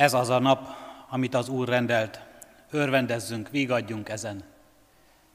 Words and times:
Ez 0.00 0.14
az 0.14 0.28
a 0.28 0.38
nap, 0.38 0.68
amit 1.08 1.34
az 1.34 1.48
Úr 1.48 1.68
rendelt. 1.68 2.20
Örvendezzünk, 2.70 3.48
vigadjunk 3.50 4.08
ezen. 4.08 4.44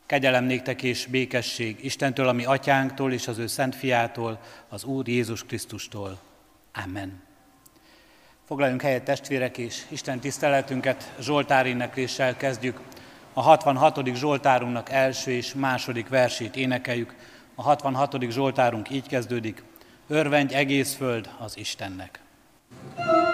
Kegyelem 0.05 0.43
néktek 0.43 0.83
és 0.83 1.05
békesség 1.05 1.83
Istentől, 1.83 2.27
ami 2.27 2.45
atyánktól 2.45 3.13
és 3.13 3.27
az 3.27 3.37
ő 3.37 3.47
szent 3.47 3.75
fiától, 3.75 4.39
az 4.69 4.83
Úr 4.83 5.07
Jézus 5.07 5.43
Krisztustól. 5.43 6.19
Amen. 6.83 7.21
Foglaljunk 8.45 8.81
helyet 8.81 9.03
testvérek, 9.03 9.57
és 9.57 9.85
Isten 9.89 10.19
tiszteletünket 10.19 11.13
Zsoltár 11.19 11.65
énekléssel 11.65 12.37
kezdjük. 12.37 12.79
A 13.33 13.41
66. 13.41 14.15
Zsoltárunknak 14.15 14.89
első 14.89 15.31
és 15.31 15.53
második 15.53 16.09
versét 16.09 16.55
énekeljük. 16.55 17.15
A 17.55 17.61
66. 17.61 18.15
Zsoltárunk 18.29 18.89
így 18.89 19.07
kezdődik. 19.07 19.63
Örvendj 20.07 20.53
egész 20.53 20.95
föld 20.95 21.29
az 21.39 21.57
Istennek. 21.57 22.19
thank 22.95 23.24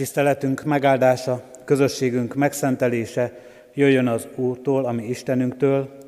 Isten 0.00 0.24
tiszteletünk 0.24 0.62
megáldása, 0.62 1.42
közösségünk 1.64 2.34
megszentelése 2.34 3.38
jöjjön 3.74 4.06
az 4.06 4.28
Úrtól, 4.34 4.84
ami 4.84 5.04
Istenünktől, 5.04 5.98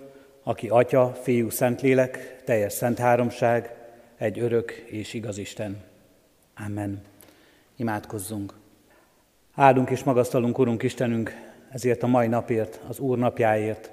aki 0.42 0.69
Atya, 0.69 1.19
Fiú, 1.22 1.50
Szentlélek, 1.50 2.42
teljes 2.44 2.72
szent 2.72 2.98
háromság, 2.98 3.75
egy 4.16 4.38
örök 4.38 4.70
és 4.70 5.14
igaz 5.14 5.38
Isten. 5.38 5.76
Amen. 6.66 7.00
Imádkozzunk. 7.76 8.54
Áldunk 9.54 9.91
és 9.91 10.02
magasztalunk, 10.02 10.58
Urunk 10.58 10.82
Istenünk, 10.82 11.34
ezért 11.70 12.02
a 12.02 12.06
mai 12.06 12.26
napért, 12.26 12.81
az 12.88 12.98
Úr 12.98 13.19
napjáért, 13.19 13.91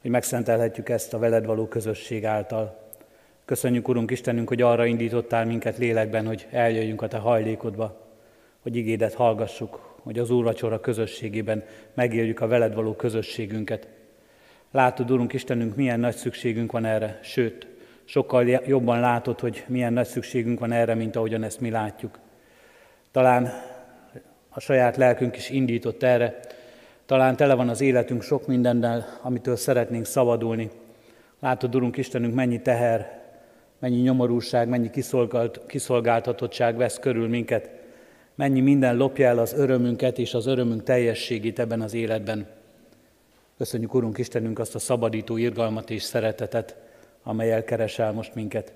hogy 0.00 0.10
megszentelhetjük 0.10 0.88
ezt 0.88 1.14
a 1.14 1.18
veled 1.18 1.46
való 1.46 1.66
közösség 1.66 2.24
által. 2.24 2.90
Köszönjük, 3.44 3.88
Urunk 3.88 4.10
Istenünk, 4.10 4.48
hogy 4.48 4.62
arra 4.62 4.86
indítottál 4.86 5.44
minket 5.44 5.78
lélekben, 5.78 6.26
hogy 6.26 6.46
eljöjjünk 6.50 7.02
a 7.02 7.08
Te 7.08 7.18
hajlékodba, 7.18 8.01
hogy 8.62 8.76
igédet 8.76 9.14
hallgassuk, 9.14 9.94
hogy 10.02 10.18
az 10.18 10.30
úrvacsora 10.30 10.80
közösségében 10.80 11.64
megéljük 11.94 12.40
a 12.40 12.46
veled 12.46 12.74
való 12.74 12.94
közösségünket. 12.94 13.88
Látod, 14.70 15.10
Urunk 15.10 15.32
Istenünk, 15.32 15.76
milyen 15.76 16.00
nagy 16.00 16.14
szükségünk 16.14 16.72
van 16.72 16.84
erre, 16.84 17.18
sőt, 17.22 17.66
sokkal 18.04 18.48
jobban 18.48 19.00
látod, 19.00 19.40
hogy 19.40 19.64
milyen 19.66 19.92
nagy 19.92 20.06
szükségünk 20.06 20.60
van 20.60 20.72
erre, 20.72 20.94
mint 20.94 21.16
ahogyan 21.16 21.42
ezt 21.42 21.60
mi 21.60 21.70
látjuk. 21.70 22.18
Talán 23.10 23.50
a 24.48 24.60
saját 24.60 24.96
lelkünk 24.96 25.36
is 25.36 25.50
indított 25.50 26.02
erre, 26.02 26.40
talán 27.06 27.36
tele 27.36 27.54
van 27.54 27.68
az 27.68 27.80
életünk 27.80 28.22
sok 28.22 28.46
mindennel, 28.46 29.18
amitől 29.22 29.56
szeretnénk 29.56 30.04
szabadulni. 30.04 30.70
Látod, 31.40 31.74
Urunk 31.74 31.96
Istenünk, 31.96 32.34
mennyi 32.34 32.62
teher, 32.62 33.20
mennyi 33.78 34.00
nyomorúság, 34.00 34.68
mennyi 34.68 34.90
kiszolgált, 34.90 35.60
kiszolgáltatottság 35.66 36.76
vesz 36.76 36.98
körül 36.98 37.28
minket, 37.28 37.70
mennyi 38.34 38.60
minden 38.60 38.96
lopja 38.96 39.26
el 39.26 39.38
az 39.38 39.52
örömünket 39.52 40.18
és 40.18 40.34
az 40.34 40.46
örömünk 40.46 40.82
teljességét 40.82 41.58
ebben 41.58 41.80
az 41.80 41.94
életben. 41.94 42.46
Köszönjük, 43.56 43.94
Urunk 43.94 44.18
Istenünk, 44.18 44.58
azt 44.58 44.74
a 44.74 44.78
szabadító 44.78 45.36
irgalmat 45.36 45.90
és 45.90 46.02
szeretetet, 46.02 46.76
amely 47.22 47.52
elkeresel 47.52 48.12
most 48.12 48.34
minket, 48.34 48.72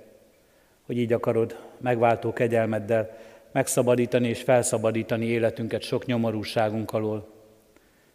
hogy 0.86 0.98
így 0.98 1.12
akarod 1.12 1.56
megváltó 1.80 2.32
kegyelmeddel 2.32 3.16
megszabadítani 3.52 4.28
és 4.28 4.42
felszabadítani 4.42 5.26
életünket 5.26 5.82
sok 5.82 6.06
nyomorúságunk 6.06 6.92
alól. 6.92 7.28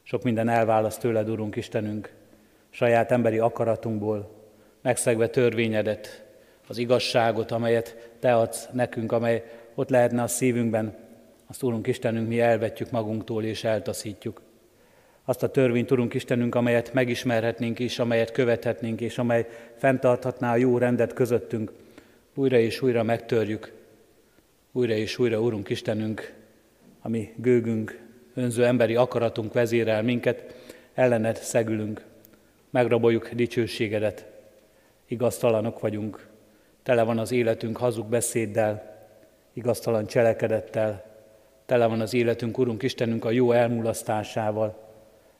Sok 0.03 0.23
minden 0.23 0.49
elválaszt 0.49 0.99
tőled, 0.99 1.29
Urunk 1.29 1.55
Istenünk, 1.55 2.13
saját 2.69 3.11
emberi 3.11 3.39
akaratunkból, 3.39 4.29
megszegve 4.81 5.27
törvényedet, 5.27 6.25
az 6.67 6.77
igazságot, 6.77 7.51
amelyet 7.51 8.11
Te 8.19 8.35
adsz 8.35 8.67
nekünk, 8.71 9.11
amely 9.11 9.43
ott 9.75 9.89
lehetne 9.89 10.21
a 10.21 10.27
szívünkben, 10.27 10.95
azt 11.51 11.63
Úrunk 11.63 11.87
Istenünk 11.87 12.27
mi 12.27 12.39
elvetjük 12.39 12.91
magunktól 12.91 13.43
és 13.43 13.63
eltaszítjuk. 13.63 14.41
Azt 15.25 15.43
a 15.43 15.49
törvényt, 15.49 15.91
Urunk 15.91 16.13
Istenünk, 16.13 16.55
amelyet 16.55 16.93
megismerhetnénk 16.93 17.79
is, 17.79 17.99
amelyet 17.99 18.31
követhetnénk, 18.31 19.01
és 19.01 19.17
amely 19.17 19.47
fenntarthatná 19.77 20.51
a 20.51 20.55
jó 20.55 20.77
rendet 20.77 21.13
közöttünk, 21.13 21.71
újra 22.33 22.57
és 22.57 22.81
újra 22.81 23.03
megtörjük. 23.03 23.73
Újra 24.71 24.93
és 24.93 25.17
újra, 25.19 25.39
Urunk 25.39 25.69
Istenünk, 25.69 26.33
ami 27.01 27.33
gőgünk, 27.35 27.99
önző 28.33 28.65
emberi 28.65 28.95
akaratunk 28.95 29.53
vezérel 29.53 30.03
minket, 30.03 30.55
ellened 30.93 31.35
szegülünk, 31.35 32.05
megraboljuk 32.69 33.29
dicsőségedet, 33.29 34.25
igaztalanok 35.07 35.79
vagyunk, 35.79 36.27
tele 36.83 37.03
van 37.03 37.17
az 37.17 37.31
életünk 37.31 37.77
hazug 37.77 38.09
beszéddel, 38.09 39.05
igaztalan 39.53 40.07
cselekedettel, 40.07 41.09
tele 41.71 41.85
van 41.85 42.01
az 42.01 42.13
életünk, 42.13 42.57
Urunk 42.57 42.83
Istenünk, 42.83 43.25
a 43.25 43.31
jó 43.31 43.51
elmulasztásával, 43.51 44.77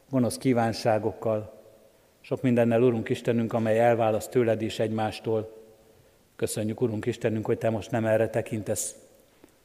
gonosz 0.10 0.38
kívánságokkal, 0.38 1.54
sok 2.22 2.42
mindennel, 2.42 2.82
Urunk 2.82 3.10
Istenünk, 3.10 3.54
amely 3.54 3.80
elválaszt 3.80 4.30
tőled 4.30 4.62
is 4.62 4.80
egymástól. 4.80 5.54
Köszönjük, 6.36 6.82
Urunk 6.82 7.06
Istenünk, 7.06 7.46
hogy 7.46 7.58
Te 7.58 7.70
most 7.70 7.92
nem 7.92 8.06
erre 8.06 8.30
tekintesz, 8.30 8.96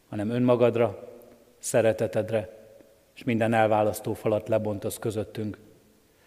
hanem 0.09 0.31
önmagadra, 0.31 1.09
szeretetedre, 1.59 2.49
és 3.15 3.25
minden 3.25 3.53
elválasztó 3.53 4.13
falat 4.13 4.49
lebontasz 4.49 4.99
közöttünk. 4.99 5.59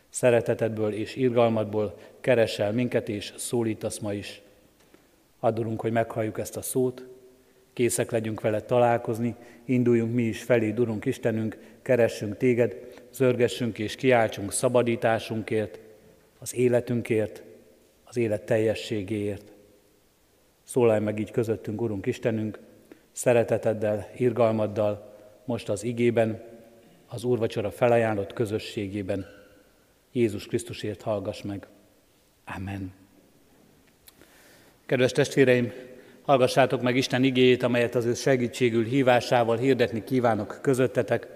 Szeretetedből 0.10 0.94
és 0.94 1.16
irgalmadból 1.16 1.98
keresel 2.20 2.72
minket, 2.72 3.10
és 3.10 3.34
szólítasz 3.38 3.98
ma 3.98 4.14
is. 4.14 4.42
Adulunk, 5.40 5.82
hogy 5.82 5.92
meghalljuk 5.92 6.40
ezt 6.40 6.58
a 6.58 6.62
szót, 6.62 7.04
készek 7.80 8.12
legyünk 8.12 8.42
vele 8.42 8.62
találkozni, 8.62 9.36
induljunk 9.66 10.14
mi 10.14 10.24
is 10.24 10.44
felé, 10.44 10.74
Urunk 10.78 11.06
Istenünk, 11.06 11.58
keressünk 11.82 12.38
téged, 12.38 12.76
zörgessünk 13.14 13.80
és 13.80 13.96
kiáltsunk 13.96 14.52
szabadításunkért, 14.52 15.80
az 16.40 16.56
életünkért, 16.56 17.44
az 18.04 18.18
élet 18.18 18.42
teljességéért. 18.42 19.52
Szólalj 20.64 21.00
meg 21.00 21.20
így 21.20 21.32
közöttünk, 21.32 21.82
Urunk 21.82 22.06
Istenünk, 22.06 22.60
szereteteddel, 23.12 24.10
irgalmaddal, 24.18 25.16
most 25.46 25.70
az 25.70 25.84
igében, 25.84 26.44
az 27.08 27.24
úrvacsora 27.24 27.72
felajánlott 27.72 28.34
közösségében. 28.34 29.26
Jézus 30.12 30.46
Krisztusért 30.46 31.02
hallgass 31.02 31.42
meg. 31.42 31.68
Amen. 32.56 32.94
Kedves 34.86 35.12
testvéreim, 35.12 35.72
hallgassátok 36.30 36.82
meg 36.82 36.96
Isten 36.96 37.24
igéjét, 37.24 37.64
amelyet 37.64 37.96
az 37.96 38.06
ő 38.06 38.14
segítségül 38.14 38.84
hívásával 38.84 39.58
hirdetni 39.58 40.04
kívánok 40.04 40.60
közöttetek, 40.62 41.28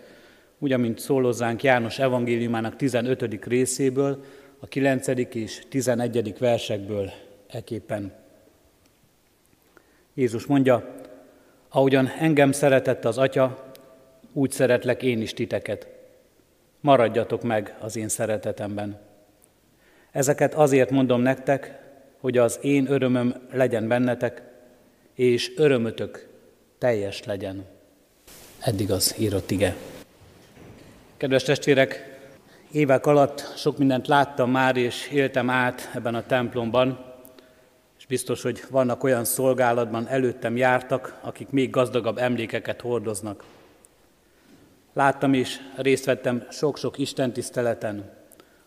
úgy, 0.59 0.71
amint 0.71 0.99
szólózzánk 0.99 1.63
János 1.63 1.99
evangéliumának 1.99 2.75
15. 2.75 3.45
részéből, 3.45 4.23
a 4.59 4.67
9. 4.67 5.07
és 5.33 5.61
11. 5.69 6.37
versekből 6.39 7.11
eképpen. 7.47 8.13
Jézus 10.13 10.45
mondja, 10.45 10.95
ahogyan 11.69 12.07
engem 12.19 12.51
szeretett 12.51 13.05
az 13.05 13.17
Atya, 13.17 13.71
úgy 14.33 14.51
szeretlek 14.51 15.03
én 15.03 15.21
is 15.21 15.33
titeket. 15.33 15.87
Maradjatok 16.79 17.43
meg 17.43 17.75
az 17.79 17.95
én 17.95 18.07
szeretetemben. 18.07 18.99
Ezeket 20.11 20.53
azért 20.53 20.89
mondom 20.89 21.21
nektek, 21.21 21.79
hogy 22.19 22.37
az 22.37 22.59
én 22.61 22.91
örömöm 22.91 23.35
legyen 23.51 23.87
bennetek, 23.87 24.51
és 25.15 25.51
örömötök 25.55 26.27
teljes 26.77 27.23
legyen. 27.23 27.65
Eddig 28.59 28.91
az 28.91 29.15
írott 29.17 29.51
ige. 29.51 29.75
Kedves 31.17 31.43
testvérek, 31.43 32.19
évek 32.71 33.05
alatt 33.05 33.53
sok 33.55 33.77
mindent 33.77 34.07
láttam 34.07 34.51
már, 34.51 34.77
és 34.77 35.09
éltem 35.11 35.49
át 35.49 35.91
ebben 35.93 36.15
a 36.15 36.25
templomban, 36.25 37.05
és 37.97 38.05
biztos, 38.05 38.41
hogy 38.41 38.63
vannak 38.69 39.03
olyan 39.03 39.25
szolgálatban 39.25 40.07
előttem 40.07 40.57
jártak, 40.57 41.19
akik 41.21 41.49
még 41.49 41.69
gazdagabb 41.69 42.17
emlékeket 42.17 42.81
hordoznak. 42.81 43.43
Láttam 44.93 45.33
és 45.33 45.57
részt 45.75 46.05
vettem 46.05 46.47
sok-sok 46.49 46.97
istentiszteleten, 46.97 48.11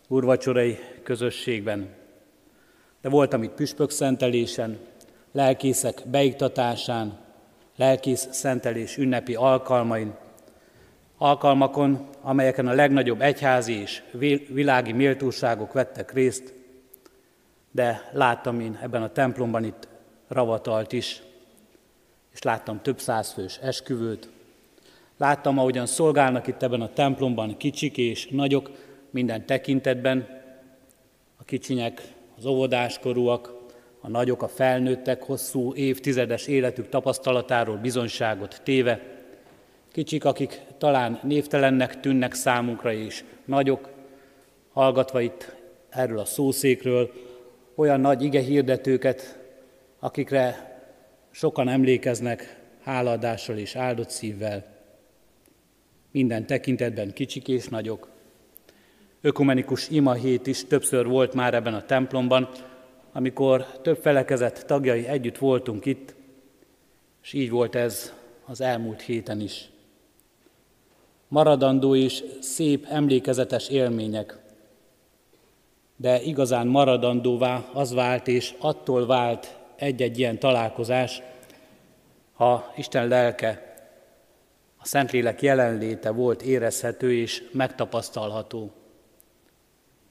urvacsorai 0.07 0.77
közösségben. 1.03 1.89
De 3.01 3.09
voltam 3.09 3.43
itt 3.43 3.51
püspökszentelésen, 3.51 4.77
lelkészek 5.31 6.03
beiktatásán, 6.05 7.17
lelkész 7.75 8.27
szentelés 8.31 8.97
ünnepi 8.97 9.35
alkalmain, 9.35 10.15
alkalmakon, 11.17 12.07
amelyeken 12.21 12.67
a 12.67 12.73
legnagyobb 12.73 13.21
egyházi 13.21 13.73
és 13.73 14.03
világi 14.49 14.91
méltóságok 14.91 15.73
vettek 15.73 16.13
részt, 16.13 16.53
de 17.71 18.09
láttam 18.11 18.59
én 18.59 18.79
ebben 18.81 19.01
a 19.01 19.11
templomban 19.11 19.63
itt 19.63 19.87
ravatalt 20.27 20.91
is, 20.91 21.21
és 22.33 22.41
láttam 22.41 22.81
több 22.81 22.99
százfős 22.99 23.57
esküvőt, 23.57 24.29
láttam, 25.17 25.57
ahogyan 25.57 25.85
szolgálnak 25.85 26.47
itt 26.47 26.63
ebben 26.63 26.81
a 26.81 26.93
templomban 26.93 27.57
kicsik 27.57 27.97
és 27.97 28.27
nagyok 28.27 28.71
minden 29.09 29.45
tekintetben, 29.45 30.27
a 31.37 31.43
kicsinyek, 31.43 32.01
az 32.37 32.45
óvodáskorúak, 32.45 33.56
a 33.99 34.09
nagyok, 34.09 34.41
a 34.41 34.47
felnőttek 34.47 35.23
hosszú 35.23 35.73
évtizedes 35.73 36.47
életük 36.47 36.89
tapasztalatáról 36.89 37.77
bizonyságot 37.77 38.61
téve, 38.63 39.01
kicsik, 39.91 40.25
akik 40.25 40.61
talán 40.77 41.19
névtelennek 41.23 41.99
tűnnek 41.99 42.33
számunkra 42.33 42.91
is, 42.91 43.23
nagyok, 43.45 43.89
hallgatva 44.73 45.21
itt 45.21 45.55
erről 45.89 46.19
a 46.19 46.25
szószékről, 46.25 47.11
olyan 47.75 47.99
nagy 47.99 48.23
ige 48.23 48.41
hirdetőket, 48.41 49.39
akikre 49.99 50.75
sokan 51.31 51.67
emlékeznek 51.67 52.59
háladással 52.83 53.57
és 53.57 53.75
áldott 53.75 54.09
szívvel. 54.09 54.65
Minden 56.11 56.45
tekintetben 56.45 57.13
kicsik 57.13 57.47
és 57.47 57.67
nagyok. 57.67 58.09
Ökumenikus 59.21 59.89
ima 59.89 60.13
hét 60.13 60.47
is 60.47 60.65
többször 60.65 61.05
volt 61.07 61.33
már 61.33 61.53
ebben 61.53 61.73
a 61.73 61.85
templomban, 61.85 62.49
amikor 63.17 63.65
több 63.81 63.97
felekezet 64.01 64.65
tagjai 64.65 65.07
együtt 65.07 65.37
voltunk 65.37 65.85
itt, 65.85 66.15
és 67.23 67.33
így 67.33 67.49
volt 67.49 67.75
ez 67.75 68.13
az 68.45 68.61
elmúlt 68.61 69.01
héten 69.01 69.41
is. 69.41 69.69
Maradandó 71.27 71.95
és 71.95 72.23
szép 72.39 72.85
emlékezetes 72.89 73.69
élmények, 73.69 74.37
de 75.95 76.21
igazán 76.21 76.67
maradandóvá 76.67 77.69
az 77.73 77.93
vált, 77.93 78.27
és 78.27 78.53
attól 78.59 79.05
vált 79.05 79.57
egy-egy 79.75 80.19
ilyen 80.19 80.39
találkozás, 80.39 81.21
ha 82.33 82.73
Isten 82.75 83.07
lelke, 83.07 83.75
a 84.77 84.85
Szentlélek 84.85 85.41
jelenléte 85.41 86.09
volt 86.09 86.41
érezhető 86.41 87.13
és 87.13 87.43
megtapasztalható. 87.51 88.71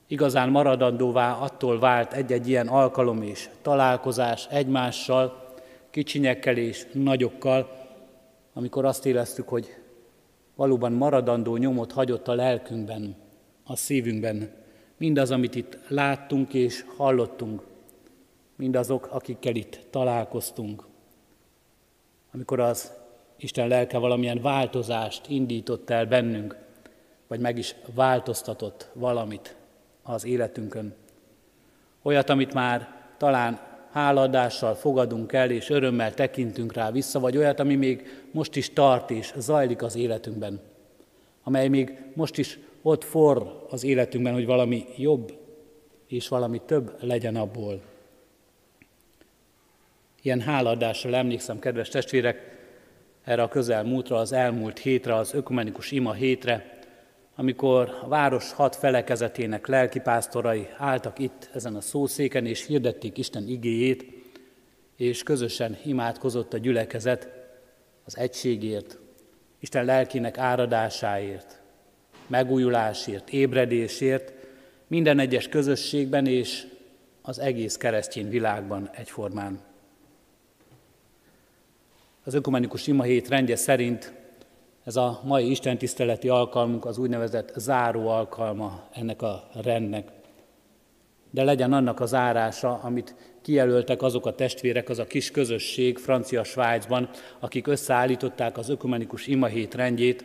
Igazán 0.06 0.48
maradandóvá 0.48 1.32
attól 1.32 1.78
vált 1.78 2.12
egy-egy 2.12 2.48
ilyen 2.48 2.68
alkalom 2.68 3.22
és 3.22 3.48
találkozás 3.62 4.46
egymással, 4.50 5.54
kicsinyekkel 5.90 6.56
és 6.56 6.86
nagyokkal, 6.92 7.86
amikor 8.52 8.84
azt 8.84 9.06
éreztük, 9.06 9.48
hogy 9.48 9.76
valóban 10.54 10.92
maradandó 10.92 11.56
nyomot 11.56 11.92
hagyott 11.92 12.28
a 12.28 12.34
lelkünkben, 12.34 13.16
a 13.64 13.76
szívünkben, 13.76 14.50
mindaz, 14.96 15.30
amit 15.30 15.54
itt 15.54 15.78
láttunk 15.88 16.54
és 16.54 16.84
hallottunk, 16.96 17.62
mindazok, 18.56 19.08
akikkel 19.10 19.54
itt 19.54 19.80
találkoztunk. 19.90 20.86
Amikor 22.32 22.60
az 22.60 22.92
Isten 23.36 23.68
lelke 23.68 23.98
valamilyen 23.98 24.40
változást 24.40 25.28
indított 25.28 25.90
el 25.90 26.06
bennünk, 26.06 26.56
vagy 27.26 27.40
meg 27.40 27.58
is 27.58 27.74
változtatott 27.94 28.90
valamit 28.92 29.55
az 30.06 30.24
életünkön. 30.24 30.94
Olyat, 32.02 32.30
amit 32.30 32.52
már 32.52 32.94
talán 33.16 33.60
háladással 33.90 34.74
fogadunk 34.74 35.32
el, 35.32 35.50
és 35.50 35.70
örömmel 35.70 36.14
tekintünk 36.14 36.72
rá 36.72 36.90
vissza, 36.90 37.20
vagy 37.20 37.36
olyat, 37.36 37.60
ami 37.60 37.74
még 37.74 38.24
most 38.30 38.56
is 38.56 38.72
tart 38.72 39.10
és 39.10 39.32
zajlik 39.36 39.82
az 39.82 39.96
életünkben, 39.96 40.60
amely 41.42 41.68
még 41.68 41.98
most 42.14 42.38
is 42.38 42.58
ott 42.82 43.04
forr 43.04 43.42
az 43.70 43.84
életünkben, 43.84 44.32
hogy 44.32 44.46
valami 44.46 44.84
jobb 44.96 45.32
és 46.06 46.28
valami 46.28 46.60
több 46.66 46.96
legyen 47.00 47.36
abból. 47.36 47.80
Ilyen 50.22 50.40
háladással 50.40 51.14
emlékszem, 51.14 51.58
kedves 51.58 51.88
testvérek, 51.88 52.56
erre 53.24 53.42
a 53.42 53.48
közelmúltra, 53.48 54.16
az 54.16 54.32
elmúlt 54.32 54.78
hétre, 54.78 55.14
az 55.14 55.34
ökumenikus 55.34 55.90
ima 55.90 56.12
hétre, 56.12 56.75
amikor 57.38 57.98
a 58.02 58.08
város 58.08 58.52
hat 58.52 58.76
felekezetének 58.76 59.66
lelkipásztorai 59.66 60.68
álltak 60.76 61.18
itt 61.18 61.50
ezen 61.54 61.74
a 61.74 61.80
szószéken, 61.80 62.46
és 62.46 62.66
hirdették 62.66 63.18
Isten 63.18 63.48
igéjét, 63.48 64.04
és 64.96 65.22
közösen 65.22 65.76
imádkozott 65.84 66.52
a 66.52 66.58
gyülekezet 66.58 67.28
az 68.04 68.16
egységért, 68.16 68.98
Isten 69.58 69.84
lelkének 69.84 70.38
áradásáért, 70.38 71.60
megújulásért, 72.26 73.30
ébredésért, 73.30 74.32
minden 74.86 75.18
egyes 75.18 75.48
közösségben 75.48 76.26
és 76.26 76.66
az 77.22 77.38
egész 77.38 77.76
keresztény 77.76 78.28
világban 78.28 78.90
egyformán. 78.92 79.60
Az 82.24 82.34
ökumenikus 82.34 82.86
imahét 82.86 83.28
rendje 83.28 83.56
szerint 83.56 84.12
ez 84.86 84.96
a 84.96 85.20
mai 85.24 85.50
istentiszteleti 85.50 86.28
alkalmunk 86.28 86.84
az 86.84 86.98
úgynevezett 86.98 87.52
záró 87.56 88.08
alkalma 88.08 88.88
ennek 88.92 89.22
a 89.22 89.48
rendnek. 89.62 90.08
De 91.30 91.44
legyen 91.44 91.72
annak 91.72 92.00
a 92.00 92.06
zárása, 92.06 92.80
amit 92.82 93.14
kijelöltek 93.42 94.02
azok 94.02 94.26
a 94.26 94.34
testvérek, 94.34 94.88
az 94.88 94.98
a 94.98 95.06
kis 95.06 95.30
közösség 95.30 95.98
Francia 95.98 96.44
Svájcban, 96.44 97.10
akik 97.40 97.66
összeállították 97.66 98.58
az 98.58 98.68
ökumenikus 98.68 99.26
imahét 99.26 99.74
rendjét. 99.74 100.24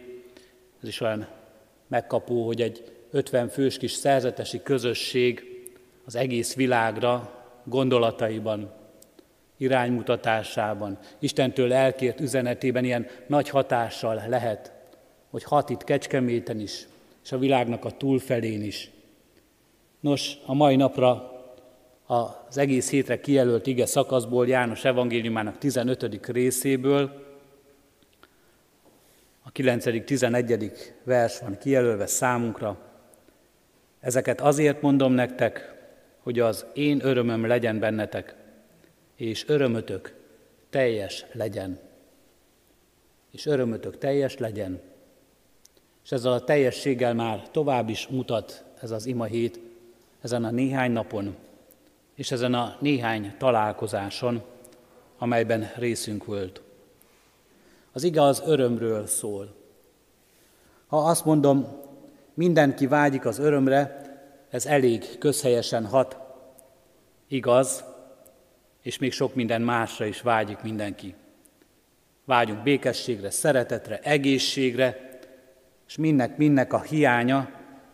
Ez 0.81 0.87
is 0.87 1.01
olyan 1.01 1.27
megkapó, 1.87 2.45
hogy 2.45 2.61
egy 2.61 2.83
50 3.11 3.49
fős 3.49 3.77
kis 3.77 3.91
szerzetesi 3.91 4.61
közösség 4.63 5.43
az 6.05 6.15
egész 6.15 6.55
világra 6.55 7.31
gondolataiban, 7.63 8.80
iránymutatásában, 9.61 10.97
Istentől 11.19 11.73
elkért 11.73 12.19
üzenetében 12.19 12.83
ilyen 12.83 13.07
nagy 13.27 13.49
hatással 13.49 14.23
lehet, 14.27 14.71
hogy 15.29 15.43
hat 15.43 15.69
itt 15.69 15.83
Kecskeméten 15.83 16.59
is, 16.59 16.87
és 17.23 17.31
a 17.31 17.37
világnak 17.37 17.85
a 17.85 17.91
túlfelén 17.91 18.61
is. 18.61 18.89
Nos, 19.99 20.37
a 20.45 20.53
mai 20.53 20.75
napra 20.75 21.31
az 22.05 22.57
egész 22.57 22.89
hétre 22.89 23.19
kijelölt 23.19 23.67
ige 23.67 23.85
szakaszból, 23.85 24.47
János 24.47 24.85
evangéliumának 24.85 25.57
15. 25.57 26.27
részéből, 26.27 27.29
a 29.43 29.51
9.-11. 29.51 30.71
vers 31.03 31.39
van 31.39 31.57
kijelölve 31.57 32.05
számunkra. 32.05 32.77
Ezeket 33.99 34.41
azért 34.41 34.81
mondom 34.81 35.13
nektek, 35.13 35.73
hogy 36.19 36.39
az 36.39 36.65
én 36.73 36.99
örömöm 37.03 37.45
legyen 37.45 37.79
bennetek, 37.79 38.35
és 39.21 39.47
örömötök 39.47 40.15
teljes 40.69 41.25
legyen. 41.31 41.79
És 43.31 43.45
örömötök 43.45 43.97
teljes 43.97 44.37
legyen. 44.37 44.81
És 46.03 46.11
ezzel 46.11 46.31
a 46.31 46.43
teljességgel 46.43 47.13
már 47.13 47.49
tovább 47.51 47.89
is 47.89 48.07
mutat 48.07 48.63
ez 48.79 48.91
az 48.91 49.05
ima 49.05 49.23
hét, 49.23 49.59
ezen 50.21 50.43
a 50.43 50.49
néhány 50.49 50.91
napon, 50.91 51.35
és 52.15 52.31
ezen 52.31 52.53
a 52.53 52.77
néhány 52.79 53.35
találkozáson, 53.37 54.41
amelyben 55.17 55.71
részünk 55.75 56.25
volt. 56.25 56.61
Az 57.91 58.03
ige 58.03 58.21
az 58.21 58.43
örömről 58.45 59.07
szól. 59.07 59.55
Ha 60.87 60.97
azt 60.97 61.25
mondom, 61.25 61.67
mindenki 62.33 62.87
vágyik 62.87 63.25
az 63.25 63.39
örömre, 63.39 64.01
ez 64.49 64.65
elég 64.65 65.17
közhelyesen 65.17 65.85
hat. 65.85 66.17
Igaz, 67.27 67.83
és 68.81 68.97
még 68.97 69.11
sok 69.11 69.35
minden 69.35 69.61
másra 69.61 70.05
is 70.05 70.21
vágyik 70.21 70.61
mindenki. 70.61 71.15
Vágyunk 72.25 72.63
békességre, 72.63 73.29
szeretetre, 73.29 73.99
egészségre, 73.99 75.09
és 75.87 75.97
mindnek, 75.97 76.37
mindnek 76.37 76.73
a 76.73 76.81
hiánya 76.81 77.49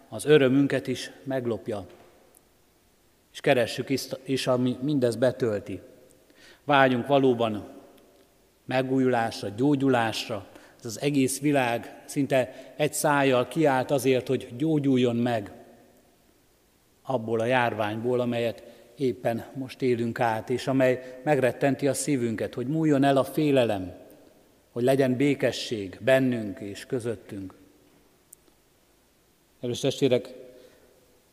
az 0.10 0.26
örömünket 0.26 0.88
is 0.88 1.12
meglopja. 1.24 1.86
És 3.34 3.40
keressük 3.40 3.90
is, 4.26 4.48
ami 4.48 4.78
mindez 4.82 5.16
betölti. 5.16 5.82
Vágyunk 6.64 7.08
valóban 7.08 7.70
megújulásra, 8.66 9.50
gyógyulásra. 9.50 10.48
Ez 10.80 10.86
az 10.86 11.02
egész 11.02 11.40
világ 11.40 12.02
szinte 12.06 12.74
egy 12.76 12.94
szájjal 12.94 13.48
kiállt 13.48 13.92
azért, 13.92 14.28
hogy 14.28 14.54
gyógyuljon 14.58 15.16
meg 15.16 15.52
abból 17.02 17.40
a 17.40 17.46
járványból, 17.46 18.20
amelyet 18.20 18.67
éppen 18.98 19.46
most 19.54 19.82
élünk 19.82 20.20
át, 20.20 20.50
és 20.50 20.68
amely 20.68 21.20
megrettenti 21.24 21.88
a 21.88 21.94
szívünket, 21.94 22.54
hogy 22.54 22.68
múljon 22.68 23.04
el 23.04 23.18
a 23.18 23.24
félelem, 23.24 23.94
hogy 24.72 24.84
legyen 24.84 25.16
békesség 25.16 25.98
bennünk 26.02 26.60
és 26.60 26.86
közöttünk. 26.86 27.54
Először 29.62 29.90
testvérek, 29.90 30.34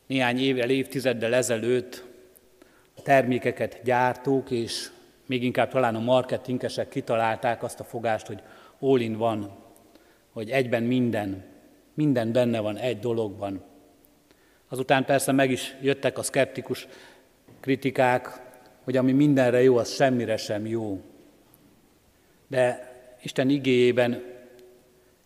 néhány 0.06 0.38
évvel, 0.38 0.70
évtizeddel 0.70 1.34
ezelőtt 1.34 2.04
a 2.96 3.02
termékeket 3.02 3.80
gyártók, 3.84 4.50
és 4.50 4.90
még 5.26 5.42
inkább 5.42 5.70
talán 5.70 5.94
a 5.94 6.00
marketingesek 6.00 6.88
kitalálták 6.88 7.62
azt 7.62 7.80
a 7.80 7.84
fogást, 7.84 8.26
hogy 8.26 8.42
all 8.78 9.00
in 9.00 9.16
van, 9.16 9.56
hogy 10.32 10.50
egyben 10.50 10.82
minden, 10.82 11.44
minden 11.94 12.32
benne 12.32 12.60
van 12.60 12.76
egy 12.76 12.98
dologban. 12.98 13.62
Azután 14.68 15.04
persze 15.04 15.32
meg 15.32 15.50
is 15.50 15.76
jöttek 15.80 16.18
a 16.18 16.22
szkeptikus 16.22 16.88
kritikák, 17.64 18.28
hogy 18.82 18.96
ami 18.96 19.12
mindenre 19.12 19.62
jó, 19.62 19.76
az 19.76 19.92
semmire 19.92 20.36
sem 20.36 20.66
jó. 20.66 21.00
De 22.46 22.92
Isten 23.22 23.48
igéjében, 23.48 24.22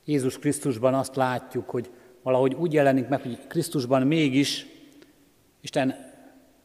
Jézus 0.04 0.38
Krisztusban 0.38 0.94
azt 0.94 1.16
látjuk, 1.16 1.70
hogy 1.70 1.90
valahogy 2.22 2.54
úgy 2.54 2.72
jelenik 2.72 3.08
meg, 3.08 3.22
hogy 3.22 3.46
Krisztusban 3.46 4.06
mégis 4.06 4.66
Isten 5.60 6.12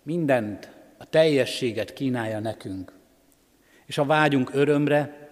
mindent, 0.03 0.71
a 0.97 1.09
teljességet 1.09 1.93
kínálja 1.93 2.39
nekünk. 2.39 2.93
És 3.85 3.97
a 3.97 4.05
vágyunk 4.05 4.49
örömre, 4.53 5.29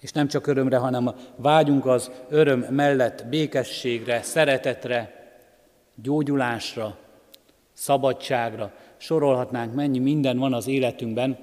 és 0.00 0.12
nem 0.12 0.28
csak 0.28 0.46
örömre, 0.46 0.76
hanem 0.76 1.06
a 1.06 1.14
vágyunk 1.36 1.86
az 1.86 2.10
öröm 2.28 2.60
mellett 2.60 3.26
békességre, 3.26 4.22
szeretetre, 4.22 5.32
gyógyulásra, 5.94 6.98
szabadságra, 7.72 8.72
sorolhatnánk, 9.00 9.74
mennyi 9.74 9.98
minden 9.98 10.38
van 10.38 10.52
az 10.54 10.66
életünkben, 10.66 11.38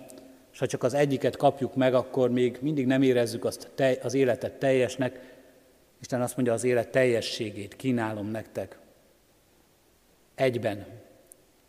és 0.52 0.60
ha 0.60 0.68
csak 0.68 0.84
az 0.84 0.94
egyiket 0.94 1.38
kapjuk 1.38 1.76
meg, 1.76 1.94
akkor 1.94 2.32
még 2.32 2.58
mindig 2.62 2.86
nem 2.86 3.02
érezzük 3.02 3.46
azt 3.46 3.72
az 4.02 4.14
életet 4.14 4.54
teljesnek. 4.54 5.36
Isten 6.02 6.22
azt 6.22 6.36
mondja, 6.36 6.54
az 6.54 6.64
élet 6.64 6.90
teljességét 6.90 7.76
kínálom 7.76 8.28
nektek. 8.28 8.80
Egyben. 10.36 10.86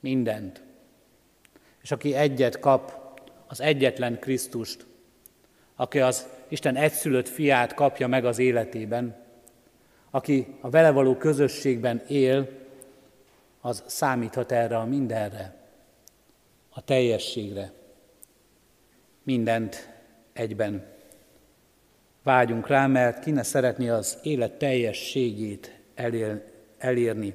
Mindent. 0.00 0.62
És 1.82 1.90
aki 1.90 2.14
egyet 2.14 2.60
kap, 2.60 2.92
az 3.46 3.60
egyetlen 3.60 4.18
Krisztust, 4.18 4.86
aki 5.76 6.00
az 6.00 6.28
Isten 6.48 6.76
egyszülött 6.76 7.28
fiát 7.28 7.74
kapja 7.74 8.06
meg 8.06 8.24
az 8.24 8.38
életében, 8.38 9.16
aki 10.10 10.46
a 10.60 10.70
vele 10.70 10.90
való 10.90 11.16
közösségben 11.16 12.02
él, 12.08 12.48
az 13.60 13.82
számíthat 13.86 14.52
erre 14.52 14.76
a 14.76 14.84
mindenre, 14.84 15.57
a 16.78 16.80
teljességre. 16.80 17.72
Mindent 19.22 19.88
egyben. 20.32 20.86
Vágyunk 22.22 22.66
rá, 22.66 22.86
mert 22.86 23.24
ki 23.24 23.30
ne 23.30 23.42
szeretné 23.42 23.88
az 23.88 24.18
élet 24.22 24.52
teljességét 24.52 25.80
elér, 25.94 26.42
elérni. 26.78 27.34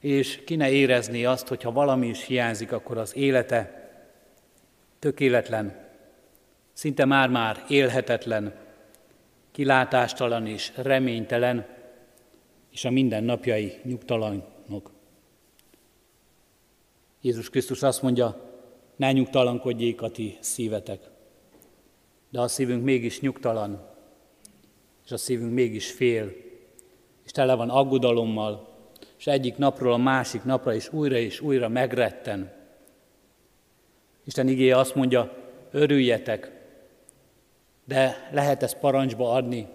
És 0.00 0.44
ki 0.44 0.56
ne 0.56 0.70
érezni 0.70 1.24
azt, 1.24 1.48
hogy 1.48 1.62
ha 1.62 1.72
valami 1.72 2.08
is 2.08 2.24
hiányzik, 2.24 2.72
akkor 2.72 2.98
az 2.98 3.16
élete 3.16 3.90
tökéletlen, 4.98 5.88
szinte 6.72 7.04
már-már 7.04 7.64
élhetetlen, 7.68 8.54
kilátástalan 9.50 10.46
és 10.46 10.72
reménytelen, 10.76 11.66
és 12.72 12.84
a 12.84 12.90
mindennapjai 12.90 13.78
nyugtalan 13.84 14.32
nyugtalanok. 14.32 14.99
Jézus 17.20 17.50
Krisztus 17.50 17.82
azt 17.82 18.02
mondja, 18.02 18.36
ne 18.96 19.12
nyugtalankodjék 19.12 20.02
a 20.02 20.10
ti 20.10 20.38
szívetek. 20.40 21.00
De 22.30 22.40
a 22.40 22.48
szívünk 22.48 22.84
mégis 22.84 23.20
nyugtalan, 23.20 23.88
és 25.04 25.10
a 25.10 25.16
szívünk 25.16 25.52
mégis 25.52 25.90
fél, 25.90 26.32
és 27.24 27.30
tele 27.30 27.54
van 27.54 27.70
aggodalommal, 27.70 28.68
és 29.18 29.26
egyik 29.26 29.56
napról 29.56 29.92
a 29.92 29.96
másik 29.96 30.44
napra 30.44 30.74
is 30.74 30.92
újra 30.92 31.16
és 31.16 31.40
újra 31.40 31.68
megretten. 31.68 32.52
Isten 34.24 34.48
igéje 34.48 34.76
azt 34.76 34.94
mondja, 34.94 35.34
örüljetek, 35.70 36.52
de 37.84 38.28
lehet 38.32 38.62
ezt 38.62 38.78
parancsba 38.78 39.32
adni, 39.32 39.68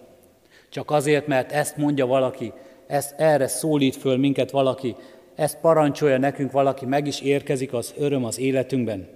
csak 0.69 0.91
azért, 0.91 1.27
mert 1.27 1.51
ezt 1.51 1.77
mondja 1.77 2.05
valaki, 2.05 2.53
ezt, 2.87 3.19
erre 3.19 3.47
szólít 3.47 3.95
föl 3.95 4.17
minket 4.17 4.51
valaki, 4.51 4.95
ezt 5.35 5.59
parancsolja 5.59 6.17
nekünk 6.17 6.51
valaki, 6.51 6.85
meg 6.85 7.07
is 7.07 7.21
érkezik 7.21 7.73
az 7.73 7.93
öröm 7.97 8.25
az 8.25 8.39
életünkben. 8.39 9.07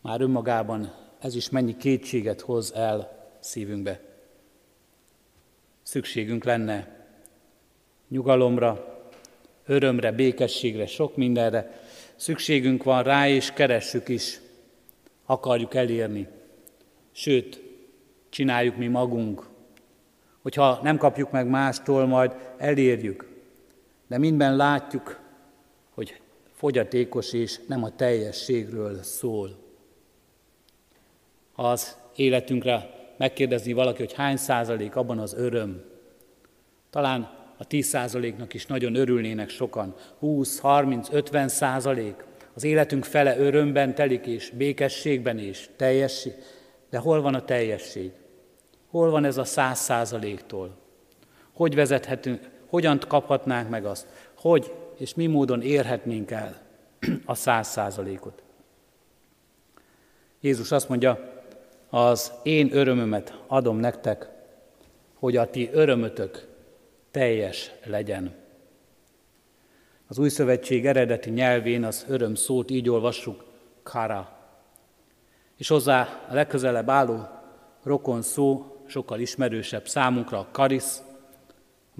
Már 0.00 0.20
önmagában 0.20 0.94
ez 1.20 1.34
is 1.34 1.50
mennyi 1.50 1.76
kétséget 1.76 2.40
hoz 2.40 2.72
el 2.74 3.28
szívünkbe. 3.40 4.00
Szükségünk 5.82 6.44
lenne 6.44 6.88
nyugalomra, 8.08 9.00
örömre, 9.66 10.12
békességre, 10.12 10.86
sok 10.86 11.16
mindenre. 11.16 11.80
Szükségünk 12.16 12.82
van 12.82 13.02
rá, 13.02 13.28
és 13.28 13.50
keressük 13.50 14.08
is. 14.08 14.40
Akarjuk 15.26 15.74
elérni. 15.74 16.28
Sőt, 17.12 17.62
csináljuk 18.28 18.76
mi 18.76 18.86
magunk. 18.86 19.48
Hogyha 20.42 20.80
nem 20.82 20.96
kapjuk 20.96 21.30
meg 21.30 21.48
mástól, 21.48 22.06
majd 22.06 22.32
elérjük. 22.56 23.31
De 24.12 24.18
mindben 24.18 24.56
látjuk, 24.56 25.20
hogy 25.90 26.20
fogyatékos 26.54 27.32
és 27.32 27.60
nem 27.66 27.84
a 27.84 27.96
teljességről 27.96 29.02
szól. 29.02 29.56
Ha 31.52 31.70
az 31.70 31.96
életünkre 32.16 32.90
megkérdezni 33.18 33.72
valaki, 33.72 33.98
hogy 33.98 34.12
hány 34.12 34.36
százalék 34.36 34.96
abban 34.96 35.18
az 35.18 35.34
öröm, 35.34 35.84
talán 36.90 37.30
a 37.56 37.64
10 37.64 37.86
százaléknak 37.86 38.54
is 38.54 38.66
nagyon 38.66 38.94
örülnének 38.94 39.48
sokan. 39.48 39.94
20, 40.18 40.58
30, 40.58 41.08
50 41.12 41.48
százalék. 41.48 42.24
Az 42.54 42.64
életünk 42.64 43.04
fele 43.04 43.38
örömben 43.38 43.94
telik 43.94 44.26
és 44.26 44.50
békességben 44.50 45.38
és 45.38 45.68
teljesség. 45.76 46.32
De 46.90 46.98
hol 46.98 47.20
van 47.20 47.34
a 47.34 47.44
teljesség? 47.44 48.10
Hol 48.90 49.10
van 49.10 49.24
ez 49.24 49.36
a 49.36 49.44
száz 49.44 49.78
százaléktól? 49.78 50.76
Hogy 51.52 51.74
vezethetünk, 51.74 52.51
hogyan 52.72 53.00
kaphatnánk 53.08 53.68
meg 53.68 53.84
azt? 53.84 54.06
Hogy 54.36 54.72
és 54.96 55.14
mi 55.14 55.26
módon 55.26 55.62
érhetnénk 55.62 56.30
el 56.30 56.60
a 57.24 57.34
száz 57.34 57.68
százalékot? 57.68 58.42
Jézus 60.40 60.72
azt 60.72 60.88
mondja, 60.88 61.42
az 61.90 62.32
én 62.42 62.68
örömömet 62.72 63.38
adom 63.46 63.76
nektek, 63.76 64.28
hogy 65.18 65.36
a 65.36 65.50
ti 65.50 65.70
örömötök 65.72 66.48
teljes 67.10 67.70
legyen. 67.84 68.34
Az 70.06 70.18
új 70.18 70.28
szövetség 70.28 70.86
eredeti 70.86 71.30
nyelvén 71.30 71.84
az 71.84 72.04
öröm 72.08 72.34
szót 72.34 72.70
így 72.70 72.90
olvassuk, 72.90 73.44
kara. 73.82 74.38
És 75.56 75.68
hozzá 75.68 76.24
a 76.28 76.34
legközelebb 76.34 76.88
álló 76.88 77.28
rokon 77.82 78.22
szó 78.22 78.76
sokkal 78.86 79.20
ismerősebb 79.20 79.88
számunkra 79.88 80.38
a 80.38 80.48
karisz, 80.52 81.02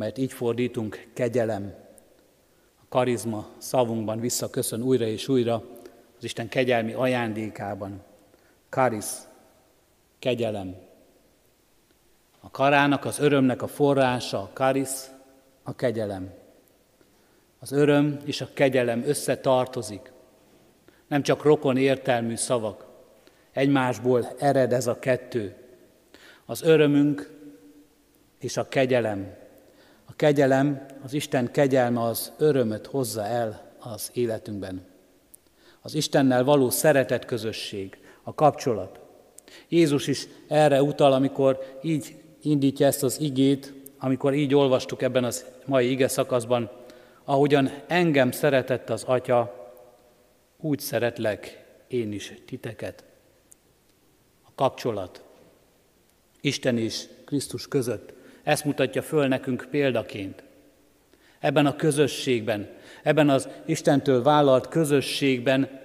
mert 0.03 0.19
így 0.19 0.33
fordítunk 0.33 1.07
kegyelem. 1.15 1.75
A 2.81 2.85
karizma 2.89 3.49
szavunkban 3.59 4.21
visszaköszön 4.21 4.83
újra 4.83 5.07
és 5.07 5.29
újra 5.29 5.63
az 6.17 6.25
Isten 6.25 6.49
kegyelmi 6.49 6.93
ajándékában. 6.93 8.03
Karisz, 8.69 9.29
kegyelem. 10.19 10.77
A 12.41 12.51
karának, 12.51 13.05
az 13.05 13.19
örömnek 13.19 13.63
a 13.63 13.67
forrása, 13.67 14.39
a 14.39 14.51
karisz, 14.53 15.11
a 15.63 15.75
kegyelem. 15.75 16.33
Az 17.59 17.73
öröm 17.73 18.19
és 18.25 18.41
a 18.41 18.49
kegyelem 18.55 19.03
összetartozik. 19.07 20.13
Nem 21.07 21.23
csak 21.23 21.43
rokon 21.43 21.77
értelmű 21.77 22.37
szavak. 22.37 22.87
Egymásból 23.53 24.35
ered 24.39 24.73
ez 24.73 24.87
a 24.87 24.99
kettő. 24.99 25.55
Az 26.47 26.63
örömünk 26.63 27.31
és 28.39 28.57
a 28.57 28.69
kegyelem. 28.69 29.41
Kegyelem, 30.23 30.87
az 31.05 31.13
Isten 31.13 31.53
kegyelme 31.53 32.03
az 32.03 32.33
örömöt 32.39 32.87
hozza 32.87 33.25
el 33.25 33.73
az 33.79 34.11
életünkben. 34.15 34.85
Az 35.81 35.95
Istennel 35.95 36.45
való 36.45 36.71
szeretet 36.71 37.25
közösség, 37.25 37.99
a 38.23 38.35
kapcsolat. 38.35 39.01
Jézus 39.69 40.07
is 40.07 40.27
erre 40.49 40.83
utal, 40.83 41.13
amikor 41.13 41.79
így 41.83 42.17
indítja 42.43 42.87
ezt 42.87 43.03
az 43.03 43.21
igét, 43.21 43.73
amikor 43.99 44.35
így 44.35 44.55
olvastuk 44.55 45.03
ebben 45.03 45.25
az 45.25 45.45
mai 45.67 45.91
ige 45.91 46.09
szakaszban, 46.09 46.71
ahogyan 47.25 47.71
engem 47.87 48.31
szeretett 48.31 48.91
az 48.91 49.05
Atya, 49.05 49.71
úgy 50.57 50.81
szeretlek 50.81 51.65
én 51.87 52.13
is 52.13 52.35
titeket. 52.47 53.05
A 54.43 54.51
kapcsolat 54.55 55.23
Isten 56.41 56.79
és 56.79 57.09
Krisztus 57.25 57.69
között, 57.69 58.21
ezt 58.43 58.65
mutatja 58.65 59.03
föl 59.03 59.27
nekünk 59.27 59.67
példaként. 59.71 60.43
Ebben 61.39 61.67
a 61.67 61.77
közösségben, 61.77 62.69
ebben 63.03 63.29
az 63.29 63.49
Istentől 63.65 64.23
vállalt 64.23 64.69
közösségben, 64.69 65.81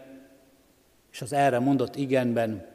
és 1.12 1.22
az 1.22 1.34
erre 1.34 1.60
mondott 1.60 1.96
igenben, 1.96 2.66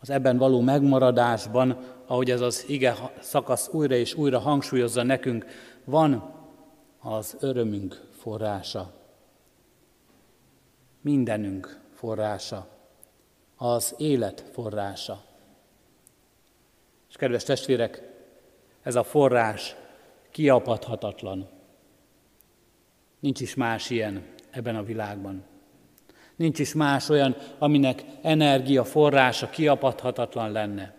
az 0.00 0.10
ebben 0.10 0.38
való 0.38 0.60
megmaradásban, 0.60 1.78
ahogy 2.06 2.30
ez 2.30 2.40
az 2.40 2.64
ige 2.68 2.94
szakasz 3.20 3.68
újra 3.72 3.94
és 3.94 4.14
újra 4.14 4.38
hangsúlyozza 4.38 5.02
nekünk, 5.02 5.46
van 5.84 6.34
az 7.00 7.36
örömünk 7.40 8.00
forrása. 8.18 8.92
Mindenünk 11.00 11.80
forrása. 11.94 12.68
Az 13.56 13.94
élet 13.98 14.44
forrása. 14.52 15.22
És 17.08 17.16
kedves 17.16 17.44
testvérek, 17.44 18.11
ez 18.82 18.94
a 18.94 19.02
forrás 19.02 19.76
kiapadhatatlan. 20.30 21.48
Nincs 23.20 23.40
is 23.40 23.54
más 23.54 23.90
ilyen 23.90 24.24
ebben 24.50 24.76
a 24.76 24.82
világban. 24.82 25.44
Nincs 26.36 26.58
is 26.58 26.74
más 26.74 27.08
olyan, 27.08 27.36
aminek 27.58 28.04
energia 28.22 28.84
forrása 28.84 29.50
kiapadhatatlan 29.50 30.52
lenne. 30.52 30.94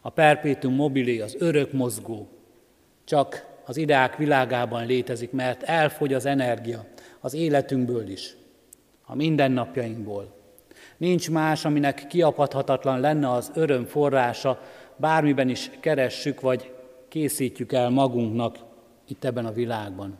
A 0.00 0.10
perpétum 0.10 0.74
mobili, 0.74 1.20
az 1.20 1.36
örök 1.38 1.72
mozgó, 1.72 2.28
csak 3.04 3.46
az 3.66 3.76
ideák 3.76 4.16
világában 4.16 4.86
létezik, 4.86 5.30
mert 5.30 5.62
elfogy 5.62 6.14
az 6.14 6.26
energia 6.26 6.84
az 7.20 7.34
életünkből 7.34 8.08
is, 8.08 8.36
a 9.04 9.14
mindennapjainkból. 9.14 10.34
Nincs 10.96 11.30
más, 11.30 11.64
aminek 11.64 12.06
kiapadhatatlan 12.06 13.00
lenne 13.00 13.30
az 13.30 13.50
öröm 13.54 13.84
forrása, 13.84 14.60
bármiben 14.96 15.48
is 15.48 15.70
keressük, 15.80 16.40
vagy 16.40 16.72
készítjük 17.12 17.72
el 17.72 17.90
magunknak 17.90 18.58
itt 19.08 19.24
ebben 19.24 19.46
a 19.46 19.52
világban. 19.52 20.18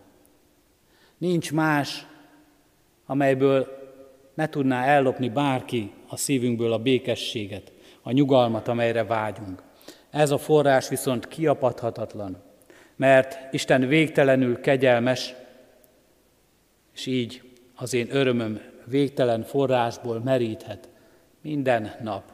Nincs 1.18 1.52
más, 1.52 2.06
amelyből 3.06 3.66
ne 4.34 4.48
tudná 4.48 4.84
ellopni 4.84 5.28
bárki 5.28 5.92
a 6.08 6.16
szívünkből 6.16 6.72
a 6.72 6.78
békességet, 6.78 7.72
a 8.02 8.10
nyugalmat, 8.10 8.68
amelyre 8.68 9.04
vágyunk. 9.04 9.62
Ez 10.10 10.30
a 10.30 10.38
forrás 10.38 10.88
viszont 10.88 11.28
kiapadhatatlan, 11.28 12.42
mert 12.96 13.54
Isten 13.54 13.86
végtelenül 13.86 14.60
kegyelmes, 14.60 15.34
és 16.94 17.06
így 17.06 17.42
az 17.74 17.94
én 17.94 18.06
örömöm 18.10 18.60
végtelen 18.84 19.42
forrásból 19.42 20.20
meríthet 20.20 20.88
minden 21.40 21.94
nap, 22.02 22.32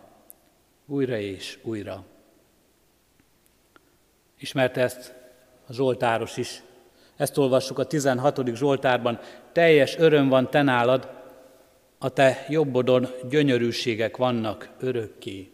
újra 0.87 1.18
és 1.18 1.59
újra. 1.62 2.05
Ismerte 4.40 4.81
ezt 4.81 5.14
a 5.68 5.72
Zsoltáros 5.72 6.37
is. 6.37 6.62
Ezt 7.16 7.38
olvassuk 7.38 7.79
a 7.79 7.85
16. 7.85 8.55
Zsoltárban. 8.55 9.18
Teljes 9.53 9.96
öröm 9.98 10.29
van 10.29 10.51
te 10.51 10.62
nálad, 10.62 11.09
a 11.98 12.09
te 12.09 12.46
jobbodon 12.48 13.09
gyönyörűségek 13.29 14.16
vannak 14.16 14.70
örökké. 14.81 15.51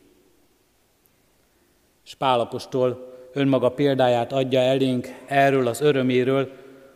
És 2.05 2.15
Pálapostól 2.15 3.13
önmaga 3.33 3.69
példáját 3.69 4.33
adja 4.33 4.61
elénk 4.61 5.09
erről 5.27 5.67
az 5.67 5.81
öröméről, 5.81 6.51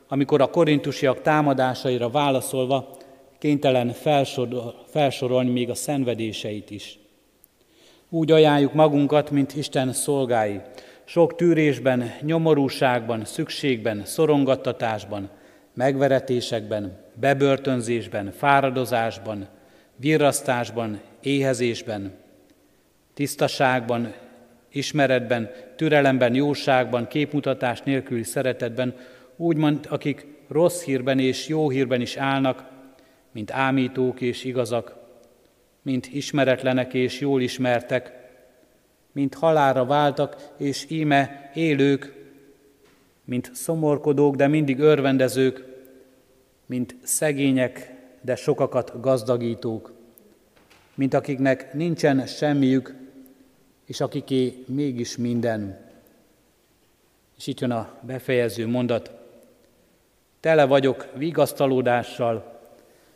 amikor 0.08 0.40
a 0.40 0.50
korintusiak 0.50 1.22
támadásaira 1.22 2.10
válaszolva 2.10 2.96
kénytelen 3.38 3.92
felsorol, 3.92 4.84
felsorolni 4.86 5.50
még 5.50 5.70
a 5.70 5.74
szenvedéseit 5.74 6.70
is. 6.70 6.98
Úgy 8.08 8.30
ajánljuk 8.30 8.72
magunkat, 8.72 9.30
mint 9.30 9.56
Isten 9.56 9.92
szolgái, 9.92 10.60
sok 11.08 11.36
tűrésben, 11.36 12.12
nyomorúságban, 12.20 13.24
szükségben, 13.24 14.04
szorongattatásban, 14.04 15.30
megveretésekben, 15.74 16.98
bebörtönzésben, 17.14 18.32
fáradozásban, 18.32 19.48
virrasztásban, 19.96 21.00
éhezésben, 21.20 22.14
tisztaságban, 23.14 24.14
ismeretben, 24.72 25.50
türelemben, 25.76 26.34
jóságban, 26.34 27.06
képmutatás 27.06 27.82
nélküli 27.82 28.22
szeretetben, 28.22 28.96
úgymond 29.36 29.86
akik 29.90 30.26
rossz 30.48 30.82
hírben 30.82 31.18
és 31.18 31.48
jó 31.48 31.70
hírben 31.70 32.00
is 32.00 32.16
állnak, 32.16 32.64
mint 33.32 33.50
ámítók 33.50 34.20
és 34.20 34.44
igazak, 34.44 34.96
mint 35.82 36.06
ismeretlenek 36.12 36.94
és 36.94 37.20
jól 37.20 37.40
ismertek, 37.40 38.17
mint 39.18 39.34
halára 39.34 39.84
váltak, 39.84 40.52
és 40.56 40.86
íme 40.90 41.50
élők, 41.54 42.26
mint 43.24 43.50
szomorkodók, 43.54 44.36
de 44.36 44.46
mindig 44.46 44.78
örvendezők, 44.78 45.64
mint 46.66 46.96
szegények, 47.02 47.94
de 48.20 48.36
sokakat 48.36 49.00
gazdagítók, 49.00 49.92
mint 50.94 51.14
akiknek 51.14 51.72
nincsen 51.74 52.26
semmiük, 52.26 52.94
és 53.84 54.00
akiké 54.00 54.64
mégis 54.66 55.16
minden. 55.16 55.78
És 57.36 57.46
itt 57.46 57.60
jön 57.60 57.70
a 57.70 57.98
befejező 58.00 58.66
mondat, 58.66 59.10
Tele 60.40 60.66
vagyok 60.66 61.08
vigasztalódással, 61.14 62.60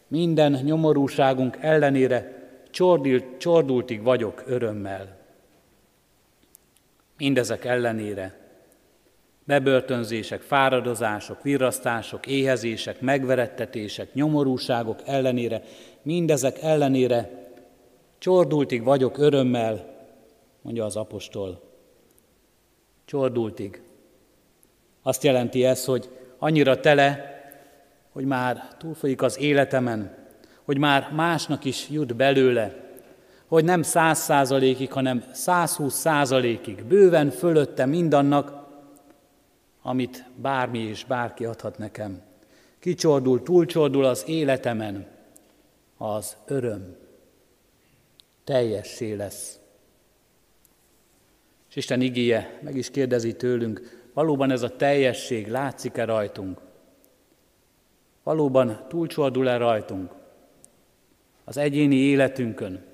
minden 0.09 0.53
nyomorúságunk 0.53 1.57
ellenére 1.61 2.49
csordult, 2.71 3.25
csordultig 3.39 4.03
vagyok 4.03 4.43
örömmel. 4.47 5.22
Mindezek 7.23 7.65
ellenére 7.65 8.39
bebörtönzések, 9.45 10.41
fáradozások, 10.41 11.43
virrasztások, 11.43 12.27
éhezések, 12.27 13.01
megverettetések, 13.01 14.15
nyomorúságok 14.15 15.01
ellenére, 15.05 15.63
mindezek 16.03 16.63
ellenére 16.63 17.49
csordultig 18.19 18.83
vagyok 18.83 19.19
örömmel, 19.19 20.05
mondja 20.63 20.85
az 20.85 20.97
apostol. 20.97 21.63
Csordultig. 23.05 23.83
Azt 25.03 25.23
jelenti 25.23 25.65
ez, 25.65 25.85
hogy 25.85 26.09
annyira 26.39 26.81
tele, 26.81 27.41
hogy 28.13 28.25
már 28.25 28.69
túlfolyik 28.79 29.23
az 29.23 29.39
életemen, 29.39 30.17
hogy 30.65 30.79
már 30.79 31.13
másnak 31.13 31.65
is 31.65 31.89
jut 31.91 32.17
belőle, 32.17 32.92
hogy 33.53 33.65
nem 33.65 33.83
száz 33.83 34.19
százalékig, 34.19 34.93
hanem 34.93 35.25
120 35.33 35.95
százalékig, 35.95 36.85
bőven 36.85 37.31
fölötte 37.31 37.87
mindannak, 37.87 38.67
amit 39.83 40.25
bármi 40.37 40.79
és 40.79 41.05
bárki 41.05 41.45
adhat 41.45 41.79
nekem. 41.79 42.23
Kicsordul, 42.79 43.43
túlcsordul 43.43 44.05
az 44.05 44.25
életemen 44.27 45.07
az 45.97 46.37
öröm. 46.47 46.97
Teljessé 48.45 49.13
lesz. 49.13 49.59
És 51.69 51.77
Isten 51.77 52.01
igéje 52.01 52.59
meg 52.63 52.77
is 52.77 52.91
kérdezi 52.91 53.37
tőlünk, 53.37 54.09
valóban 54.15 54.51
ez 54.51 54.63
a 54.63 54.77
teljesség 54.77 55.49
látszik-e 55.49 56.05
rajtunk? 56.05 56.61
Valóban 58.23 58.85
túlcsordul-e 58.89 59.57
rajtunk? 59.57 60.13
Az 61.45 61.57
egyéni 61.57 61.97
életünkön? 61.97 62.91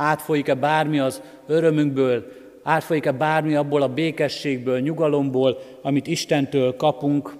Átfolyik-e 0.00 0.54
bármi 0.54 0.98
az 0.98 1.22
örömünkből, 1.46 2.32
átfolyik-e 2.62 3.12
bármi 3.12 3.54
abból 3.54 3.82
a 3.82 3.88
békességből, 3.88 4.80
nyugalomból, 4.80 5.58
amit 5.82 6.06
Istentől 6.06 6.76
kapunk, 6.76 7.34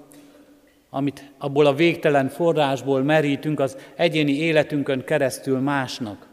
amit 0.89 1.31
abból 1.37 1.65
a 1.65 1.73
végtelen 1.73 2.29
forrásból 2.29 3.03
merítünk 3.03 3.59
az 3.59 3.77
egyéni 3.95 4.31
életünkön 4.31 5.03
keresztül 5.03 5.59
másnak, 5.59 6.27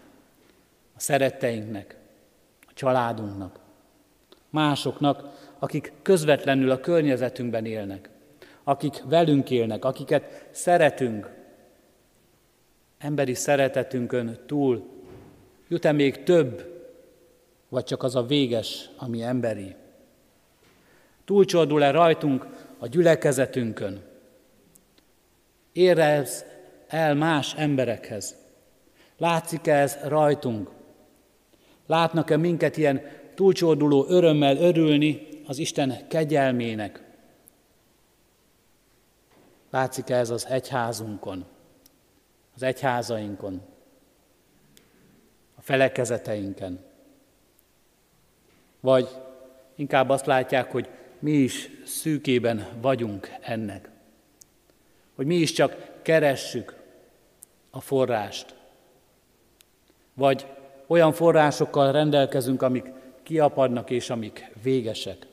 a 0.96 1.00
szeretteinknek, 1.00 1.96
a 2.60 2.72
családunknak, 2.74 3.58
másoknak, 4.50 5.22
akik 5.58 5.92
közvetlenül 6.02 6.70
a 6.70 6.80
környezetünkben 6.80 7.64
élnek, 7.64 8.08
akik 8.64 9.02
velünk 9.08 9.50
élnek, 9.50 9.84
akiket 9.84 10.48
szeretünk, 10.50 11.30
emberi 12.98 13.34
szeretetünkön 13.34 14.38
túl 14.46 14.96
jut-e 15.68 15.92
még 15.92 16.22
több 16.22 16.76
vagy 17.68 17.84
csak 17.84 18.02
az 18.02 18.14
a 18.14 18.22
véges, 18.22 18.90
ami 18.96 19.22
emberi? 19.22 19.74
Túlcsordul-e 21.24 21.90
rajtunk 21.90 22.46
a 22.78 22.86
gyülekezetünkön? 22.86 24.02
Ér 25.72 25.98
ez 25.98 26.44
el 26.86 27.14
más 27.14 27.54
emberekhez? 27.54 28.36
Látszik-e 29.16 29.74
ez 29.74 29.98
rajtunk? 30.04 30.70
Látnak-e 31.86 32.36
minket 32.36 32.76
ilyen 32.76 33.02
túlcsorduló 33.34 34.06
örömmel 34.08 34.56
örülni 34.56 35.28
az 35.46 35.58
Isten 35.58 36.08
kegyelmének? 36.08 37.02
Látszik-e 39.70 40.16
ez 40.16 40.30
az 40.30 40.46
egyházunkon, 40.46 41.44
az 42.54 42.62
egyházainkon, 42.62 43.62
felekezeteinken? 45.68 46.78
Vagy 48.80 49.08
inkább 49.74 50.08
azt 50.08 50.26
látják, 50.26 50.70
hogy 50.70 50.88
mi 51.18 51.30
is 51.30 51.70
szűkében 51.84 52.66
vagyunk 52.80 53.32
ennek. 53.40 53.90
Hogy 55.14 55.26
mi 55.26 55.34
is 55.34 55.52
csak 55.52 56.02
keressük 56.02 56.76
a 57.70 57.80
forrást. 57.80 58.54
Vagy 60.14 60.46
olyan 60.86 61.12
forrásokkal 61.12 61.92
rendelkezünk, 61.92 62.62
amik 62.62 62.86
kiapadnak 63.22 63.90
és 63.90 64.10
amik 64.10 64.50
végesek. 64.62 65.26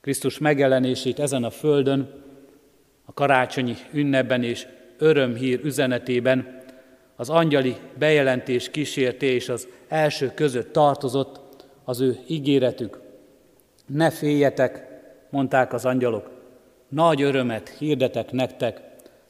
Krisztus 0.00 0.38
megjelenését 0.38 1.18
ezen 1.18 1.44
a 1.44 1.50
földön, 1.50 2.24
a 3.04 3.12
karácsonyi 3.12 3.76
ünnepben 3.92 4.42
és 4.42 4.66
örömhír 4.96 5.60
üzenetében 5.64 6.57
az 7.20 7.30
angyali 7.30 7.76
bejelentés 7.98 8.70
kísérté 8.70 9.26
és 9.26 9.48
az 9.48 9.68
első 9.88 10.32
között 10.34 10.72
tartozott 10.72 11.40
az 11.84 12.00
ő 12.00 12.18
ígéretük. 12.26 13.00
Ne 13.86 14.10
féljetek, 14.10 14.86
mondták 15.30 15.72
az 15.72 15.84
angyalok, 15.84 16.30
nagy 16.88 17.22
örömet 17.22 17.68
hirdetek 17.68 18.32
nektek, 18.32 18.80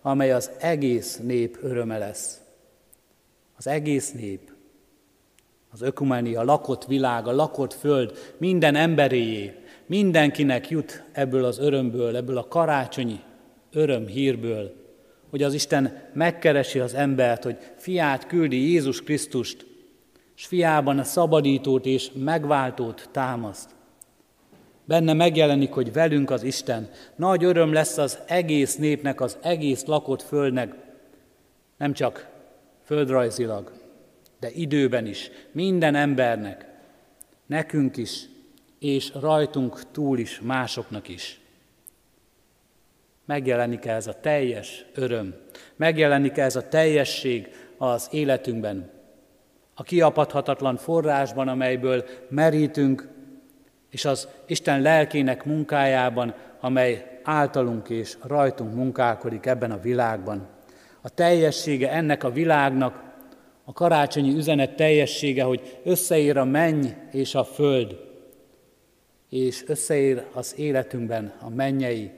amely 0.02 0.32
az 0.32 0.50
egész 0.60 1.16
nép 1.16 1.58
öröme 1.62 1.98
lesz. 1.98 2.40
Az 3.56 3.66
egész 3.66 4.12
nép, 4.12 4.52
az 5.70 5.82
ökumenia, 5.82 6.40
a 6.40 6.44
lakott 6.44 6.84
világ, 6.84 7.26
a 7.26 7.34
lakott 7.34 7.72
föld, 7.72 8.12
minden 8.36 8.74
emberéjé, 8.74 9.54
mindenkinek 9.86 10.68
jut 10.68 11.04
ebből 11.12 11.44
az 11.44 11.58
örömből, 11.58 12.16
ebből 12.16 12.38
a 12.38 12.48
karácsonyi 12.48 13.20
öröm 13.72 14.06
hírből, 14.06 14.77
hogy 15.30 15.42
az 15.42 15.54
Isten 15.54 16.02
megkeresi 16.12 16.78
az 16.78 16.94
embert, 16.94 17.42
hogy 17.42 17.56
fiát 17.76 18.26
küldi 18.26 18.70
Jézus 18.70 19.02
Krisztust, 19.02 19.66
és 20.36 20.46
fiában 20.46 20.98
a 20.98 21.04
szabadítót 21.04 21.86
és 21.86 22.10
megváltót 22.14 23.08
támaszt. 23.12 23.70
Benne 24.84 25.12
megjelenik, 25.12 25.72
hogy 25.72 25.92
velünk 25.92 26.30
az 26.30 26.42
Isten. 26.42 26.90
Nagy 27.16 27.44
öröm 27.44 27.72
lesz 27.72 27.98
az 27.98 28.18
egész 28.26 28.76
népnek, 28.76 29.20
az 29.20 29.38
egész 29.42 29.84
lakott 29.84 30.22
földnek, 30.22 30.74
nem 31.76 31.92
csak 31.92 32.28
földrajzilag, 32.84 33.72
de 34.40 34.50
időben 34.50 35.06
is, 35.06 35.30
minden 35.52 35.94
embernek, 35.94 36.66
nekünk 37.46 37.96
is, 37.96 38.28
és 38.78 39.12
rajtunk 39.20 39.90
túl 39.90 40.18
is, 40.18 40.40
másoknak 40.40 41.08
is 41.08 41.40
megjelenik 43.28 43.86
-e 43.86 43.94
ez 43.94 44.06
a 44.06 44.20
teljes 44.20 44.84
öröm, 44.94 45.34
megjelenik 45.76 46.36
-e 46.36 46.42
ez 46.42 46.56
a 46.56 46.68
teljesség 46.68 47.48
az 47.78 48.08
életünkben, 48.10 48.90
a 49.74 49.82
kiapadhatatlan 49.82 50.76
forrásban, 50.76 51.48
amelyből 51.48 52.04
merítünk, 52.28 53.08
és 53.90 54.04
az 54.04 54.28
Isten 54.46 54.82
lelkének 54.82 55.44
munkájában, 55.44 56.34
amely 56.60 57.20
általunk 57.22 57.88
és 57.88 58.16
rajtunk 58.22 58.74
munkálkodik 58.74 59.46
ebben 59.46 59.70
a 59.70 59.80
világban. 59.80 60.48
A 61.00 61.08
teljessége 61.08 61.90
ennek 61.90 62.24
a 62.24 62.30
világnak, 62.30 63.02
a 63.64 63.72
karácsonyi 63.72 64.34
üzenet 64.34 64.76
teljessége, 64.76 65.42
hogy 65.42 65.80
összeér 65.84 66.36
a 66.36 66.44
menny 66.44 66.86
és 67.12 67.34
a 67.34 67.44
föld, 67.44 67.96
és 69.28 69.64
összeér 69.66 70.24
az 70.32 70.54
életünkben 70.58 71.32
a 71.40 71.48
mennyei 71.48 72.10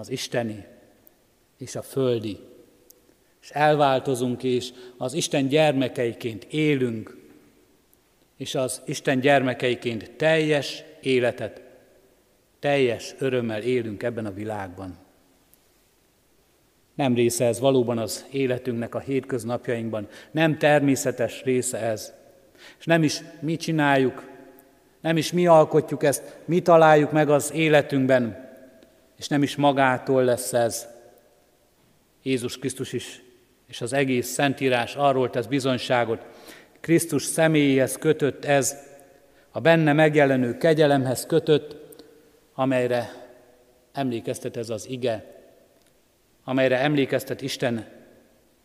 az 0.00 0.10
isteni 0.10 0.66
és 1.58 1.76
a 1.76 1.82
földi. 1.82 2.38
És 3.42 3.50
elváltozunk, 3.50 4.42
és 4.42 4.72
az 4.96 5.12
Isten 5.12 5.48
gyermekeiként 5.48 6.44
élünk, 6.44 7.16
és 8.36 8.54
az 8.54 8.82
Isten 8.86 9.20
gyermekeiként 9.20 10.10
teljes 10.10 10.82
életet, 11.00 11.62
teljes 12.58 13.14
örömmel 13.18 13.62
élünk 13.62 14.02
ebben 14.02 14.26
a 14.26 14.32
világban. 14.32 14.98
Nem 16.94 17.14
része 17.14 17.44
ez 17.44 17.60
valóban 17.60 17.98
az 17.98 18.26
életünknek 18.30 18.94
a 18.94 18.98
hétköznapjainkban, 18.98 20.08
nem 20.30 20.58
természetes 20.58 21.42
része 21.42 21.78
ez. 21.78 22.12
És 22.78 22.84
nem 22.84 23.02
is 23.02 23.22
mi 23.40 23.56
csináljuk, 23.56 24.28
nem 25.00 25.16
is 25.16 25.32
mi 25.32 25.46
alkotjuk 25.46 26.02
ezt, 26.02 26.38
mi 26.44 26.60
találjuk 26.60 27.12
meg 27.12 27.30
az 27.30 27.52
életünkben, 27.52 28.49
és 29.20 29.28
nem 29.28 29.42
is 29.42 29.56
magától 29.56 30.24
lesz 30.24 30.52
ez. 30.52 30.88
Jézus 32.22 32.58
Krisztus 32.58 32.92
is, 32.92 33.22
és 33.66 33.80
az 33.80 33.92
egész 33.92 34.28
Szentírás 34.28 34.94
arról 34.94 35.30
tesz 35.30 35.46
bizonyságot. 35.46 36.24
Krisztus 36.80 37.22
személyéhez 37.22 37.96
kötött 37.96 38.44
ez, 38.44 38.76
a 39.50 39.60
benne 39.60 39.92
megjelenő 39.92 40.56
kegyelemhez 40.56 41.26
kötött, 41.26 41.76
amelyre 42.54 43.12
emlékeztet 43.92 44.56
ez 44.56 44.70
az 44.70 44.88
ige, 44.88 45.42
amelyre 46.44 46.78
emlékeztet 46.78 47.42
Isten 47.42 47.88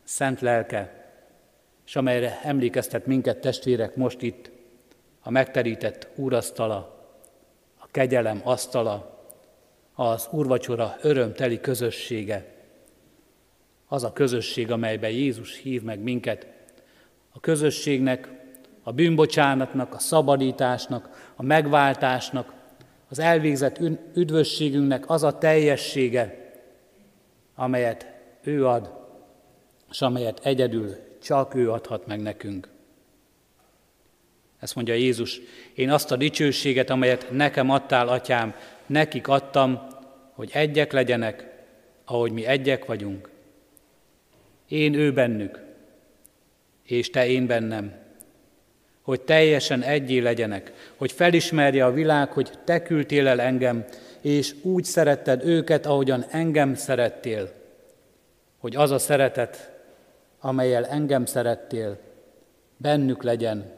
szent 0.04 0.40
lelke, 0.40 1.10
és 1.86 1.96
amelyre 1.96 2.40
emlékeztet 2.42 3.06
minket 3.06 3.40
testvérek 3.40 3.96
most 3.96 4.22
itt, 4.22 4.50
a 5.20 5.30
megterített 5.30 6.08
úrasztala, 6.14 7.08
a 7.78 7.86
kegyelem 7.90 8.40
asztala, 8.44 9.15
az 9.96 10.28
úrvacsora 10.30 10.96
örömteli 11.00 11.60
közössége. 11.60 12.54
Az 13.86 14.04
a 14.04 14.12
közösség, 14.12 14.70
amelyben 14.70 15.10
Jézus 15.10 15.56
hív 15.56 15.82
meg 15.82 16.00
minket. 16.00 16.46
A 17.32 17.40
közösségnek, 17.40 18.28
a 18.82 18.92
bűnbocsánatnak, 18.92 19.94
a 19.94 19.98
szabadításnak, 19.98 21.32
a 21.36 21.42
megváltásnak, 21.42 22.52
az 23.08 23.18
elvégzett 23.18 23.78
üdvösségünknek 24.14 25.10
az 25.10 25.22
a 25.22 25.38
teljessége, 25.38 26.52
amelyet 27.54 28.06
ő 28.42 28.66
ad, 28.66 28.90
és 29.90 30.00
amelyet 30.00 30.40
egyedül 30.42 30.96
csak 31.22 31.54
ő 31.54 31.70
adhat 31.70 32.06
meg 32.06 32.20
nekünk. 32.22 32.68
Ezt 34.58 34.74
mondja 34.74 34.94
Jézus, 34.94 35.40
én 35.74 35.90
azt 35.90 36.10
a 36.10 36.16
dicsőséget, 36.16 36.90
amelyet 36.90 37.30
nekem 37.30 37.70
adtál, 37.70 38.08
atyám, 38.08 38.54
nekik 38.86 39.28
adtam, 39.28 39.86
hogy 40.32 40.50
egyek 40.52 40.92
legyenek, 40.92 41.48
ahogy 42.04 42.32
mi 42.32 42.46
egyek 42.46 42.84
vagyunk. 42.84 43.30
Én 44.68 44.94
ő 44.94 45.12
bennük, 45.12 45.60
és 46.82 47.10
te 47.10 47.26
én 47.26 47.46
bennem, 47.46 47.92
hogy 49.02 49.20
teljesen 49.20 49.82
egyé 49.82 50.18
legyenek, 50.18 50.72
hogy 50.96 51.12
felismerje 51.12 51.84
a 51.84 51.92
világ, 51.92 52.32
hogy 52.32 52.50
te 52.64 52.82
küldtél 52.82 53.26
el 53.28 53.40
engem, 53.40 53.84
és 54.20 54.54
úgy 54.62 54.84
szeretted 54.84 55.44
őket, 55.44 55.86
ahogyan 55.86 56.24
engem 56.30 56.74
szerettél, 56.74 57.52
hogy 58.58 58.76
az 58.76 58.90
a 58.90 58.98
szeretet, 58.98 59.70
amelyel 60.40 60.86
engem 60.86 61.24
szerettél, 61.24 61.98
bennük 62.76 63.22
legyen, 63.22 63.72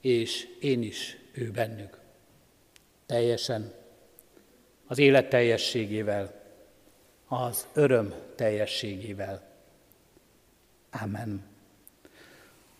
és 0.00 0.46
én 0.60 0.82
is 0.82 1.18
ő 1.32 1.50
bennük. 1.50 1.98
Teljesen, 3.06 3.72
az 4.90 4.98
élet 4.98 5.28
teljességével, 5.28 6.32
az 7.28 7.66
öröm 7.72 8.14
teljességével. 8.34 9.42
Amen. 11.02 11.42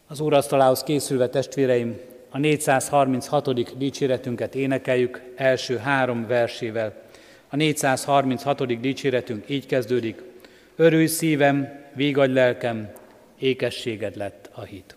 Az 0.06 0.20
úrasztalához 0.20 0.82
készülve 0.82 1.28
testvéreim, 1.28 2.00
a 2.30 2.38
436. 2.38 3.76
dicséretünket 3.78 4.54
énekeljük 4.54 5.22
első 5.36 5.76
három 5.76 6.26
versével. 6.26 7.02
A 7.48 7.56
436. 7.56 8.80
dicséretünk 8.80 9.48
így 9.48 9.66
kezdődik. 9.66 10.22
Örülj 10.76 11.06
szívem, 11.06 11.84
vígadj 11.94 12.32
lelkem, 12.32 12.92
ékességed 13.38 14.16
lett 14.16 14.50
a 14.52 14.62
hit. 14.62 14.96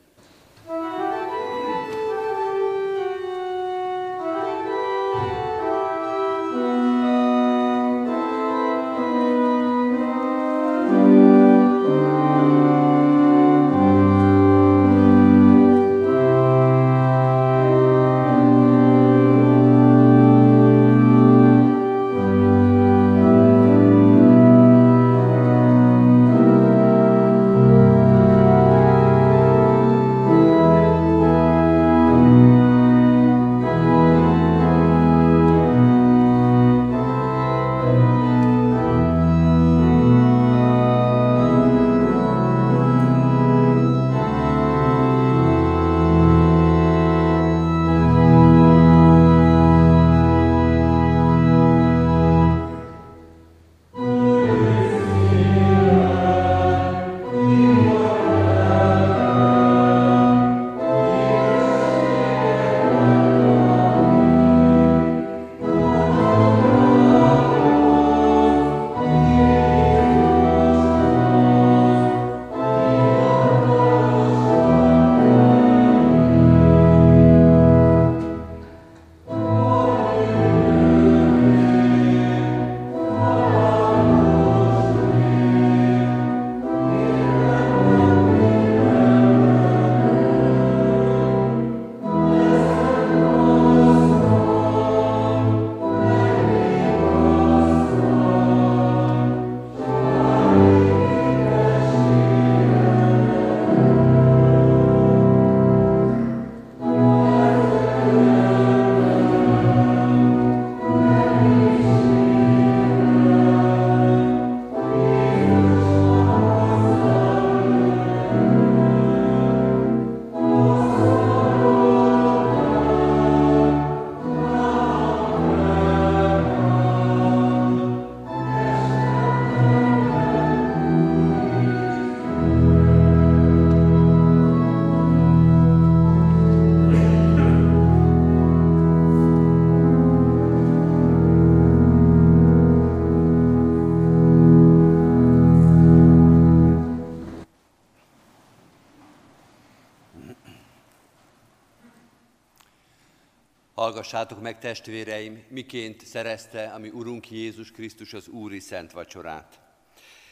Hallgassátok 153.94 154.42
meg, 154.42 154.60
testvéreim, 154.60 155.44
miként 155.50 156.06
szerezte 156.06 156.72
a 156.76 156.78
mi 156.78 156.90
Urunk 156.90 157.32
Jézus 157.32 157.72
Krisztus 157.72 158.14
az 158.14 158.28
Úri 158.28 158.60
Szent 158.60 158.92
Vacsorát. 158.92 159.60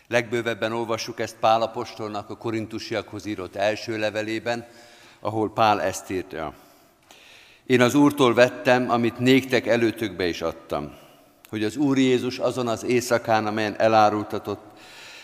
Legbővebben 0.08 0.74
olvassuk 0.74 1.20
ezt 1.20 1.36
Pál 1.40 1.62
apostolnak 1.62 2.30
a 2.30 2.38
korintusiakhoz 2.38 3.26
írott 3.26 3.56
első 3.56 3.98
levelében, 3.98 4.68
ahol 5.20 5.54
Pál 5.54 5.82
ezt 5.82 6.10
írta. 6.10 6.54
Én 7.66 7.82
az 7.82 7.96
Úrtól 7.96 8.34
vettem, 8.34 8.90
amit 8.90 9.20
néktek 9.20 9.68
előtökbe 9.68 10.28
is 10.28 10.42
adtam, 10.42 10.96
hogy 11.50 11.64
az 11.64 11.76
Úr 11.76 11.98
Jézus 11.98 12.38
azon 12.38 12.68
az 12.68 12.84
éjszakán, 12.84 13.46
amelyen 13.46 13.80
elárultatott, 13.80 14.80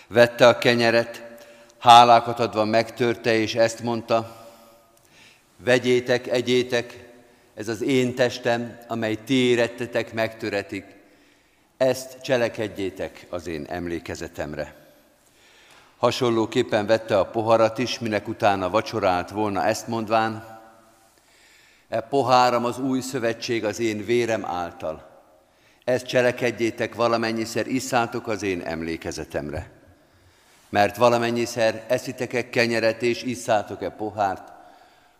vette 0.08 0.48
a 0.48 0.58
kenyeret, 0.58 1.24
hálákat 1.78 2.40
adva 2.40 2.66
megtörte, 2.66 3.34
és 3.34 3.56
ezt 3.56 3.84
mondta, 3.84 4.48
vegyétek, 5.58 6.28
egyétek, 6.28 7.07
ez 7.58 7.68
az 7.68 7.82
én 7.82 8.16
testem, 8.16 8.78
amely 8.88 9.16
ti 9.26 9.34
érettetek, 9.34 10.14
megtöretik. 10.14 10.86
Ezt 11.78 12.22
cselekedjétek 12.22 13.26
az 13.30 13.48
én 13.48 13.66
emlékezetemre. 13.70 14.76
Hasonlóképpen 15.98 16.86
vette 16.86 17.20
a 17.20 17.26
poharat 17.26 17.78
is, 17.78 18.00
minek 18.00 18.28
utána 18.28 18.70
vacsorált 18.70 19.30
volna 19.30 19.64
ezt 19.64 19.88
mondván, 19.88 20.60
e 21.90 22.02
poháram 22.02 22.66
az 22.66 22.80
új 22.80 23.02
szövetség 23.02 23.66
az 23.66 23.80
én 23.80 24.06
vérem 24.06 24.46
által. 24.46 25.24
Ezt 25.84 26.06
cselekedjétek 26.06 26.96
valamennyiszer, 26.96 27.68
isszátok 27.68 28.28
az 28.28 28.44
én 28.44 28.62
emlékezetemre. 28.62 29.72
Mert 30.70 30.98
valamennyiszer 30.98 31.86
eszitek-e 31.88 32.50
kenyeret 32.50 33.02
és 33.02 33.24
isszátok-e 33.24 33.90
pohárt, 33.90 34.57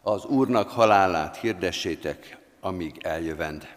az 0.08 0.26
Úrnak 0.26 0.70
halálát 0.70 1.38
hirdessétek, 1.38 2.38
amíg 2.62 2.96
eljövend. 3.02 3.68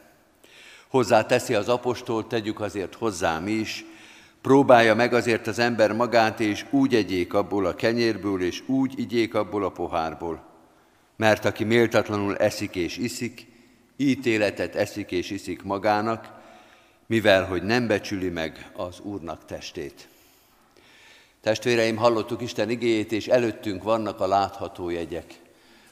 Hozzá 0.88 1.26
teszi 1.26 1.54
az 1.54 1.68
apostol, 1.68 2.26
tegyük 2.26 2.60
azért 2.60 2.94
hozzá 2.94 3.38
mi 3.38 3.50
is, 3.50 3.84
próbálja 4.40 4.94
meg 4.94 5.14
azért 5.14 5.46
az 5.46 5.58
ember 5.58 5.92
magát, 5.92 6.40
és 6.40 6.66
úgy 6.70 6.94
egyék 6.94 7.34
abból 7.34 7.66
a 7.66 7.74
kenyérből, 7.74 8.42
és 8.42 8.62
úgy 8.66 8.98
igyék 8.98 9.34
abból 9.34 9.64
a 9.64 9.70
pohárból. 9.70 10.42
Mert 11.16 11.44
aki 11.44 11.64
méltatlanul 11.64 12.36
eszik 12.36 12.74
és 12.74 12.96
iszik, 12.96 13.46
ítéletet 13.96 14.74
eszik 14.74 15.10
és 15.10 15.30
iszik 15.30 15.62
magának, 15.62 16.28
mivel 17.06 17.44
hogy 17.44 17.62
nem 17.62 17.86
becsüli 17.86 18.28
meg 18.28 18.70
az 18.76 19.00
Úrnak 19.00 19.44
testét. 19.44 20.08
Testvéreim, 21.40 21.96
hallottuk 21.96 22.42
Isten 22.42 22.70
igéjét, 22.70 23.12
és 23.12 23.26
előttünk 23.26 23.82
vannak 23.82 24.20
a 24.20 24.26
látható 24.26 24.90
jegyek. 24.90 25.48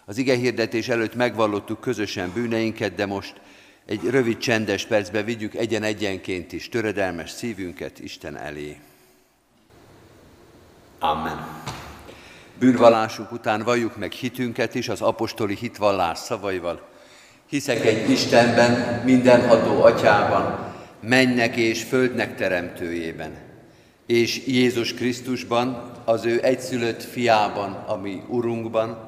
Az 0.08 0.18
ige 0.18 0.34
hirdetés 0.34 0.88
előtt 0.88 1.14
megvallottuk 1.14 1.80
közösen 1.80 2.30
bűneinket, 2.34 2.94
de 2.94 3.06
most 3.06 3.34
egy 3.86 4.00
rövid 4.10 4.38
csendes 4.38 4.84
percbe 4.84 5.22
vigyük 5.22 5.54
egyen-egyenként 5.54 6.52
is 6.52 6.68
töredelmes 6.68 7.30
szívünket 7.30 7.98
Isten 7.98 8.36
elé. 8.36 8.76
Amen. 10.98 11.46
Bűnvallásuk 12.58 13.32
után 13.32 13.62
valljuk 13.62 13.96
meg 13.96 14.12
hitünket 14.12 14.74
is 14.74 14.88
az 14.88 15.00
apostoli 15.00 15.54
hitvallás 15.54 16.18
szavaival. 16.18 16.88
Hiszek 17.46 17.84
egy 17.84 18.10
Istenben, 18.10 19.02
mindenható 19.04 19.82
atyában, 19.82 20.74
mennek 21.00 21.56
és 21.56 21.82
földnek 21.82 22.36
teremtőjében, 22.36 23.36
és 24.06 24.46
Jézus 24.46 24.94
Krisztusban, 24.94 25.92
az 26.04 26.24
ő 26.24 26.42
egyszülött 26.42 27.02
fiában, 27.02 27.72
ami 27.72 28.22
Urunkban, 28.28 29.07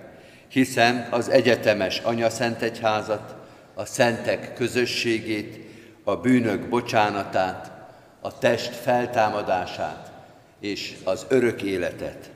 hiszem 0.51 1.07
az 1.09 1.29
egyetemes 1.29 1.99
Anya 1.99 2.29
Szent 2.29 2.61
Egyházat, 2.61 3.35
a 3.73 3.85
szentek 3.85 4.53
közösségét, 4.53 5.69
a 6.03 6.15
bűnök 6.15 6.69
bocsánatát, 6.69 7.71
a 8.19 8.37
test 8.37 8.75
feltámadását 8.75 10.11
és 10.59 10.95
az 11.03 11.25
örök 11.29 11.61
életet. 11.61 12.29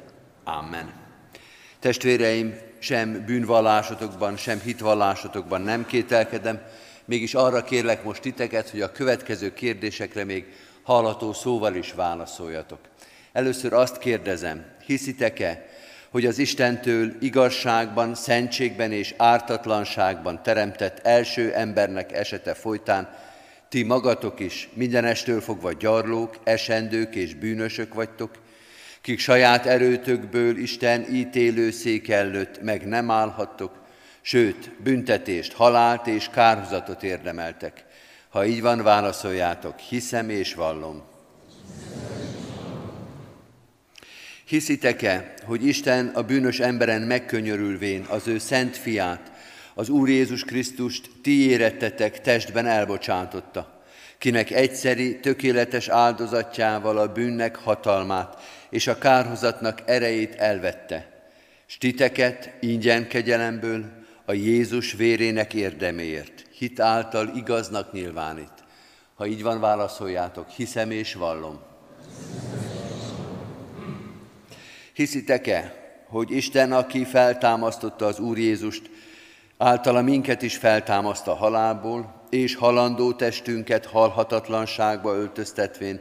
Amen. 0.44 0.94
Testvéreim, 1.80 2.58
sem 2.80 3.24
bűnvallásotokban, 3.26 4.38
sem 4.38 4.60
hitvallásotokban 4.60 5.62
nem 5.62 5.86
kételkedem, 5.86 6.62
mégis 7.06 7.34
arra 7.34 7.64
kérlek 7.64 8.04
most 8.04 8.22
titeket, 8.22 8.70
hogy 8.70 8.82
a 8.82 8.92
következő 8.92 9.54
kérdésekre 9.54 10.24
még 10.24 10.46
hallható 10.84 11.34
szóval 11.34 11.76
is 11.76 11.94
válaszoljatok. 11.94 12.80
Először 13.32 13.74
azt 13.74 13.98
kérdezem, 13.98 14.66
hiszitek-e, 14.86 15.66
hogy 16.16 16.26
az 16.26 16.38
Istentől 16.38 17.14
igazságban, 17.20 18.16
szentségben 18.16 18.92
és 18.92 19.14
ártatlanságban 19.18 20.44
teremtett 20.44 21.00
első 21.06 21.54
embernek 21.54 22.12
esete 22.12 22.54
folytán 22.54 23.10
ti 23.70 23.84
magatok 23.84 24.40
is 24.40 24.70
mindenestől 24.74 25.42
fogva 25.42 25.74
gyarlók, 25.74 26.38
esendők 26.44 27.16
és 27.16 27.34
bűnösök 27.34 27.94
vagytok, 27.94 28.32
kik 29.02 29.20
saját 29.20 29.66
erőtökből 29.66 30.58
Isten 30.58 31.06
ítélő 31.14 31.72
szék 31.72 32.10
előtt 32.10 32.62
meg 32.62 32.88
nem 32.88 33.12
állhattok, 33.12 33.72
sőt, 34.22 34.72
büntetést, 34.84 35.54
halált 35.54 36.08
és 36.08 36.30
kárhozatot 36.30 37.04
érdemeltek. 37.04 37.86
Ha 38.30 38.46
így 38.46 38.62
van, 38.62 38.84
válaszoljátok, 38.84 39.80
hiszem 39.80 40.30
és 40.30 40.54
vallom. 40.54 41.04
Hiszitek-e, 44.48 45.34
hogy 45.44 45.66
Isten 45.66 46.08
a 46.08 46.22
bűnös 46.22 46.60
emberen 46.60 47.02
megkönyörülvén 47.02 48.06
az 48.10 48.28
ő 48.28 48.38
szent 48.38 48.78
fiát, 48.78 49.32
az 49.74 49.90
Úr 49.90 50.10
Jézus 50.10 50.44
Krisztust 50.44 51.10
ti 51.22 51.50
érettetek 51.50 52.22
testben 52.22 52.66
elbocsátotta, 52.66 53.84
kinek 54.18 54.52
egyszeri, 54.52 55.20
tökéletes 55.20 55.88
áldozatjával 55.88 56.98
a 56.98 57.12
bűnnek 57.12 57.56
hatalmát 57.56 58.42
és 58.70 58.88
a 58.88 58.98
kárhozatnak 58.98 59.82
erejét 59.86 60.36
elvette, 60.36 61.28
s 61.66 61.78
titeket 61.78 62.54
ingyen 62.60 63.08
kegyelemből 63.08 63.86
a 64.26 64.34
Jézus 64.34 64.94
vérének 64.94 65.54
érdeméért, 65.54 66.46
hit 66.58 66.80
által 66.80 67.32
igaznak 67.36 67.92
nyilvánít. 67.92 68.54
Ha 69.16 69.26
így 69.26 69.42
van, 69.42 69.60
válaszoljátok, 69.60 70.50
hiszem 70.50 70.92
és 70.92 71.14
vallom. 71.14 71.60
Hiszitek-e, 74.96 75.74
hogy 76.08 76.32
Isten, 76.32 76.72
aki 76.72 77.06
feltámasztotta 77.06 78.06
az 78.06 78.20
Úr 78.20 78.38
Jézust, 78.38 78.90
általa 79.58 80.02
minket 80.02 80.42
is 80.42 80.56
feltámaszt 80.58 81.28
a 81.28 81.34
halálból, 81.34 82.22
és 82.30 82.56
halandó 82.56 83.14
testünket 83.14 83.86
halhatatlanságba 83.86 85.16
öltöztetvén, 85.16 86.00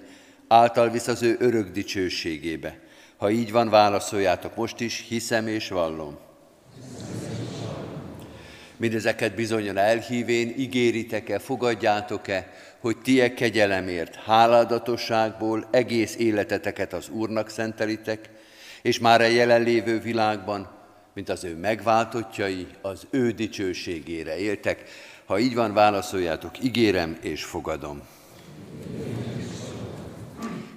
által 0.49 0.91
visz 0.91 1.07
az 1.07 1.23
ő 1.23 1.37
örök 1.39 1.71
dicsőségébe. 1.71 2.79
Ha 3.17 3.31
így 3.31 3.53
van, 3.53 3.69
válaszoljátok 3.69 4.57
most 4.57 4.81
is, 4.81 5.05
hiszem 5.09 5.47
és 5.47 5.69
vallom. 5.69 6.19
Mindezeket 8.77 9.35
bizonyan 9.35 9.77
elhívén, 9.77 10.55
ígéritek-e, 10.57 11.39
fogadjátok-e, 11.39 12.53
hogy 12.81 12.97
tie 12.99 13.35
kegyelemért, 13.35 14.15
háladatosságból 14.15 15.69
egész 15.71 16.17
életeteket 16.17 16.93
az 16.93 17.09
Úrnak 17.09 17.49
szentelitek, 17.49 18.29
és 18.85 18.99
már 18.99 19.21
a 19.21 19.27
jelenlévő 19.27 20.01
világban, 20.01 20.69
mint 21.15 21.29
az 21.29 21.45
ő 21.45 21.57
megváltottjai, 21.57 22.67
az 22.83 23.07
ő 23.11 23.31
dicsőségére 23.31 24.39
éltek. 24.39 24.85
Ha 25.25 25.39
így 25.39 25.55
van, 25.55 25.73
válaszoljátok, 25.73 26.63
ígérem 26.65 27.19
és 27.21 27.45
fogadom. 27.45 28.03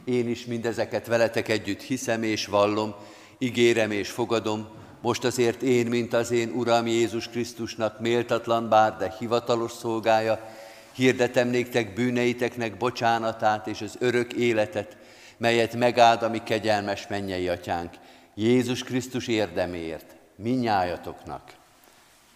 Én 0.03 0.29
is 0.29 0.45
mindezeket 0.45 1.07
veletek 1.07 1.47
együtt 1.47 1.81
hiszem 1.81 2.23
és 2.23 2.45
vallom, 2.45 2.95
ígérem 3.37 3.91
és 3.91 4.09
fogadom, 4.09 4.67
most 5.01 5.23
azért 5.23 5.61
én, 5.61 5.85
mint 5.85 6.13
az 6.13 6.31
én 6.31 6.49
Uram 6.49 6.87
Jézus 6.87 7.29
Krisztusnak 7.29 7.99
méltatlan 7.99 8.69
bár, 8.69 8.97
de 8.97 9.15
hivatalos 9.19 9.71
szolgája, 9.71 10.49
hirdetem 10.95 11.47
néktek 11.47 11.93
bűneiteknek 11.93 12.77
bocsánatát 12.77 13.67
és 13.67 13.81
az 13.81 13.95
örök 13.99 14.33
életet, 14.33 14.97
melyet 15.37 15.75
megáld 15.75 16.23
a 16.23 16.29
mi 16.29 16.41
kegyelmes 16.43 17.07
mennyei 17.07 17.47
atyánk, 17.47 17.93
Jézus 18.35 18.83
Krisztus 18.83 19.27
érdeméért, 19.27 20.15
minnyájatoknak. 20.35 21.41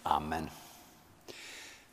Amen. 0.01 0.49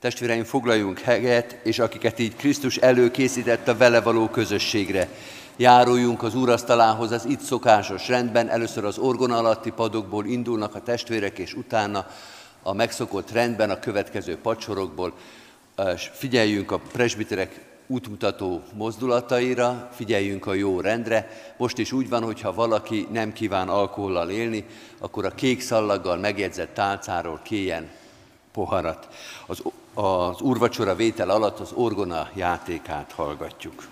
Testvéreim, 0.00 0.44
foglaljunk 0.44 0.98
helyet, 0.98 1.56
és 1.62 1.78
akiket 1.78 2.18
így 2.18 2.36
Krisztus 2.36 2.76
előkészített 2.76 3.68
a 3.68 3.76
vele 3.76 4.00
való 4.00 4.28
közösségre, 4.28 5.08
járuljunk 5.56 6.22
az 6.22 6.34
úrasztalához 6.34 7.10
az 7.10 7.24
itt 7.24 7.40
szokásos 7.40 8.08
rendben. 8.08 8.48
Először 8.48 8.84
az 8.84 8.98
orgon 8.98 9.30
alatti 9.30 9.70
padokból 9.70 10.26
indulnak 10.26 10.74
a 10.74 10.82
testvérek, 10.82 11.38
és 11.38 11.54
utána 11.54 12.06
a 12.62 12.72
megszokott 12.72 13.30
rendben 13.30 13.70
a 13.70 13.78
következő 13.78 14.36
pacsorokból. 14.36 15.12
Figyeljünk 16.12 16.70
a 16.70 16.78
presbiterek 16.92 17.60
útmutató 17.88 18.62
mozdulataira, 18.74 19.88
figyeljünk 19.92 20.46
a 20.46 20.54
jó 20.54 20.80
rendre. 20.80 21.28
Most 21.56 21.78
is 21.78 21.92
úgy 21.92 22.08
van, 22.08 22.22
hogy 22.22 22.40
ha 22.40 22.54
valaki 22.54 23.08
nem 23.10 23.32
kíván 23.32 23.68
alkohollal 23.68 24.30
élni, 24.30 24.64
akkor 24.98 25.24
a 25.24 25.30
kék 25.30 25.60
szallaggal 25.60 26.16
megjegyzett 26.16 26.74
tálcáról 26.74 27.40
kéjen 27.42 27.90
poharat. 28.52 29.08
Az, 29.46 29.62
az 29.94 30.40
úrvacsora 30.40 30.94
vétel 30.94 31.30
alatt 31.30 31.58
az 31.58 31.72
orgona 31.72 32.28
játékát 32.34 33.12
hallgatjuk. 33.12 33.88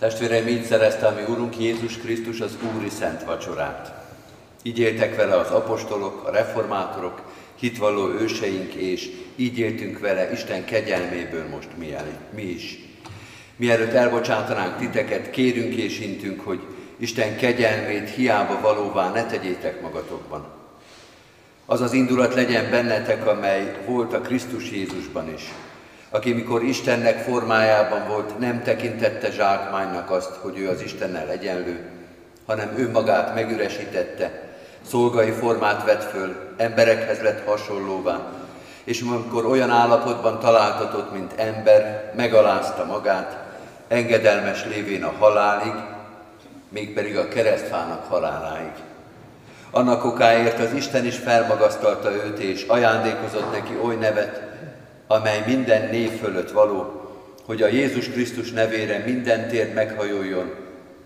Testvéreim, 0.00 0.46
így 0.46 0.64
szerezte 0.64 1.06
a 1.06 1.14
mi 1.14 1.22
Urunk 1.32 1.58
Jézus 1.58 1.96
Krisztus 1.96 2.40
az 2.40 2.56
Úri 2.76 2.88
Szent 2.88 3.24
Vacsorát. 3.24 3.92
Így 4.62 4.78
éltek 4.78 5.16
vele 5.16 5.34
az 5.34 5.50
apostolok, 5.50 6.24
a 6.26 6.30
reformátorok, 6.30 7.22
hitvalló 7.58 8.08
őseink, 8.08 8.74
és 8.74 9.10
így 9.36 9.58
éltünk 9.58 9.98
vele 9.98 10.32
Isten 10.32 10.64
kegyelméből 10.64 11.48
most 11.48 11.68
mi, 11.78 11.92
el, 11.92 12.06
mi 12.34 12.42
is. 12.42 12.78
Mielőtt 13.56 13.92
elbocsátanánk 13.92 14.76
titeket, 14.76 15.30
kérünk 15.30 15.74
és 15.74 16.00
intünk, 16.00 16.40
hogy 16.40 16.60
Isten 16.96 17.36
kegyelmét 17.36 18.08
hiába 18.08 18.60
valóvá 18.60 19.12
ne 19.12 19.26
tegyétek 19.26 19.80
magatokban. 19.80 20.46
Az 21.66 21.80
az 21.80 21.92
indulat 21.92 22.34
legyen 22.34 22.70
bennetek, 22.70 23.26
amely 23.26 23.82
volt 23.86 24.12
a 24.12 24.20
Krisztus 24.20 24.70
Jézusban 24.70 25.32
is, 25.34 25.42
aki 26.10 26.32
mikor 26.32 26.62
Istennek 26.62 27.18
formájában 27.18 28.08
volt, 28.08 28.38
nem 28.38 28.62
tekintette 28.62 29.30
zsákmánynak 29.30 30.10
azt, 30.10 30.30
hogy 30.40 30.58
ő 30.58 30.68
az 30.68 30.82
Istennel 30.82 31.28
egyenlő, 31.28 31.90
hanem 32.46 32.74
ő 32.76 32.90
magát 32.90 33.34
megüresítette, 33.34 34.30
szolgai 34.88 35.30
formát 35.30 35.84
vett 35.84 36.10
föl, 36.10 36.36
emberekhez 36.56 37.20
lett 37.20 37.46
hasonlóvá, 37.46 38.20
és 38.84 39.00
amikor 39.00 39.44
olyan 39.44 39.70
állapotban 39.70 40.38
találtatott, 40.38 41.12
mint 41.12 41.32
ember, 41.36 42.12
megalázta 42.16 42.84
magát, 42.84 43.38
engedelmes 43.88 44.64
lévén 44.64 45.04
a 45.04 45.12
halálig, 45.18 45.72
mégpedig 46.68 47.16
a 47.16 47.28
keresztfának 47.28 48.04
haláláig. 48.08 48.72
Annak 49.70 50.04
okáért 50.04 50.58
az 50.58 50.72
Isten 50.72 51.04
is 51.04 51.16
felmagasztalta 51.16 52.12
őt, 52.12 52.38
és 52.38 52.64
ajándékozott 52.68 53.52
neki 53.52 53.78
oly 53.82 53.94
nevet, 53.94 54.49
amely 55.10 55.42
minden 55.46 55.90
név 55.90 56.10
fölött 56.10 56.50
való, 56.50 57.10
hogy 57.44 57.62
a 57.62 57.66
Jézus 57.66 58.08
Krisztus 58.08 58.50
nevére 58.50 58.98
minden 58.98 59.48
tér 59.48 59.72
meghajoljon, 59.72 60.54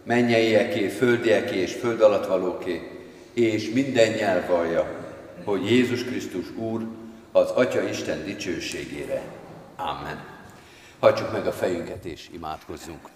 mennyeieké, 0.03 0.89
földieké 0.89 1.57
és 1.57 1.73
föld 1.73 2.01
alatt 2.01 2.27
valóké, 2.27 2.91
és 3.33 3.71
minden 3.71 4.13
nyelv 4.13 4.47
vallja, 4.47 5.05
hogy 5.45 5.71
Jézus 5.71 6.05
Krisztus 6.05 6.51
Úr 6.57 6.87
az 7.33 7.51
Atya 7.51 7.83
Isten 7.83 8.25
dicsőségére. 8.25 9.23
Amen. 9.77 10.25
Hagyjuk 10.99 11.33
meg 11.33 11.47
a 11.47 11.53
fejünket 11.53 12.05
és 12.05 12.29
imádkozzunk. 12.33 13.09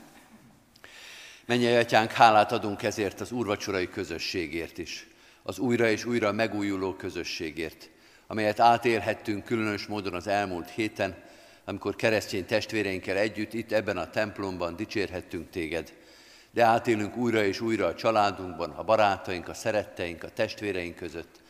Mennyei 1.47 1.77
Atyánk, 1.77 2.11
hálát 2.11 2.53
adunk 2.53 2.83
ezért 2.83 3.21
az 3.21 3.33
úrvacsorai 3.33 3.89
közösségért 3.89 4.79
is, 4.79 5.07
az 5.43 5.59
újra 5.59 5.91
és 5.91 6.05
újra 6.05 6.33
megújuló 6.33 6.95
közösségért, 6.95 7.91
amelyet 8.31 8.61
átélhettünk 8.61 9.45
különös 9.45 9.87
módon 9.87 10.15
az 10.15 10.27
elmúlt 10.27 10.71
héten, 10.71 11.17
amikor 11.65 11.97
keresztény 11.97 12.47
testvéreinkkel 12.47 13.17
együtt 13.17 13.53
itt 13.53 13.73
ebben 13.73 13.97
a 13.97 14.11
templomban 14.11 14.77
dicsérhettünk 14.77 15.51
téged. 15.51 15.93
De 16.51 16.65
átélünk 16.65 17.17
újra 17.17 17.45
és 17.45 17.61
újra 17.61 17.87
a 17.87 17.95
családunkban, 17.95 18.71
a 18.71 18.83
barátaink, 18.83 19.49
a 19.49 19.55
szeretteink, 19.55 20.23
a 20.23 20.31
testvéreink 20.31 20.97
között. 20.97 21.41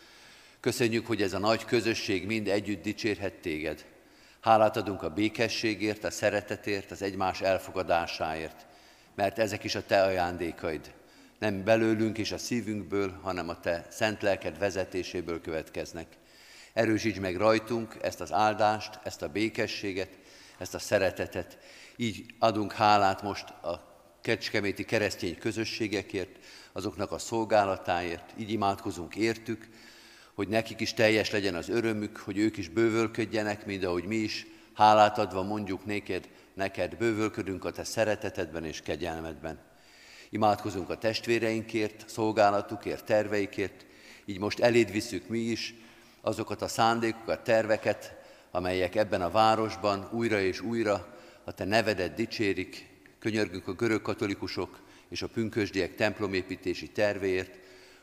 Köszönjük, 0.60 1.06
hogy 1.06 1.22
ez 1.22 1.32
a 1.32 1.38
nagy 1.38 1.64
közösség 1.64 2.26
mind 2.26 2.48
együtt 2.48 2.82
dicsérhet 2.82 3.34
téged. 3.34 3.84
Hálát 4.40 4.76
adunk 4.76 5.02
a 5.02 5.10
békességért, 5.10 6.04
a 6.04 6.10
szeretetért, 6.10 6.90
az 6.90 7.02
egymás 7.02 7.40
elfogadásáért, 7.40 8.66
mert 9.14 9.38
ezek 9.38 9.64
is 9.64 9.74
a 9.74 9.86
te 9.86 10.02
ajándékaid. 10.02 10.92
Nem 11.38 11.64
belőlünk 11.64 12.18
és 12.18 12.32
a 12.32 12.38
szívünkből, 12.38 13.18
hanem 13.22 13.48
a 13.48 13.60
te 13.60 13.86
szent 13.90 14.22
lelked 14.22 14.58
vezetéséből 14.58 15.40
következnek. 15.40 16.06
Erősíts 16.78 17.20
meg 17.20 17.36
rajtunk 17.36 17.96
ezt 18.00 18.20
az 18.20 18.32
áldást, 18.32 18.98
ezt 19.02 19.22
a 19.22 19.28
békességet, 19.28 20.18
ezt 20.58 20.74
a 20.74 20.78
szeretetet. 20.78 21.58
Így 21.96 22.34
adunk 22.38 22.72
hálát 22.72 23.22
most 23.22 23.48
a 23.48 24.02
kecskeméti 24.20 24.84
keresztény 24.84 25.38
közösségekért, 25.38 26.38
azoknak 26.72 27.12
a 27.12 27.18
szolgálatáért, 27.18 28.34
így 28.36 28.50
imádkozunk 28.50 29.16
értük, 29.16 29.68
hogy 30.34 30.48
nekik 30.48 30.80
is 30.80 30.94
teljes 30.94 31.30
legyen 31.30 31.54
az 31.54 31.68
örömük, 31.68 32.16
hogy 32.16 32.38
ők 32.38 32.56
is 32.56 32.68
bővölködjenek, 32.68 33.66
mint 33.66 33.84
ahogy 33.84 34.04
mi 34.04 34.16
is, 34.16 34.46
hálát 34.74 35.18
adva 35.18 35.42
mondjuk 35.42 35.84
néked, 35.84 36.28
neked 36.54 36.96
bővölködünk 36.96 37.64
a 37.64 37.70
te 37.70 37.84
szeretetedben 37.84 38.64
és 38.64 38.80
kegyelmedben. 38.80 39.60
Imádkozunk 40.30 40.90
a 40.90 40.98
testvéreinkért, 40.98 42.08
szolgálatukért, 42.08 43.04
terveikért, 43.04 43.86
így 44.24 44.38
most 44.38 44.60
eléd 44.60 44.90
visszük 44.90 45.28
mi 45.28 45.38
is 45.38 45.74
azokat 46.28 46.62
a 46.62 46.68
szándékokat, 46.68 47.44
terveket, 47.44 48.16
amelyek 48.50 48.94
ebben 48.94 49.22
a 49.22 49.30
városban 49.30 50.08
újra 50.12 50.40
és 50.40 50.60
újra 50.60 51.16
a 51.44 51.52
te 51.52 51.64
nevedet 51.64 52.14
dicsérik, 52.14 52.88
könyörgünk 53.18 53.68
a 53.68 53.72
görög 53.72 54.02
katolikusok 54.02 54.80
és 55.08 55.22
a 55.22 55.28
pünkösdiek 55.28 55.94
templomépítési 55.94 56.90
tervéért, 56.90 57.58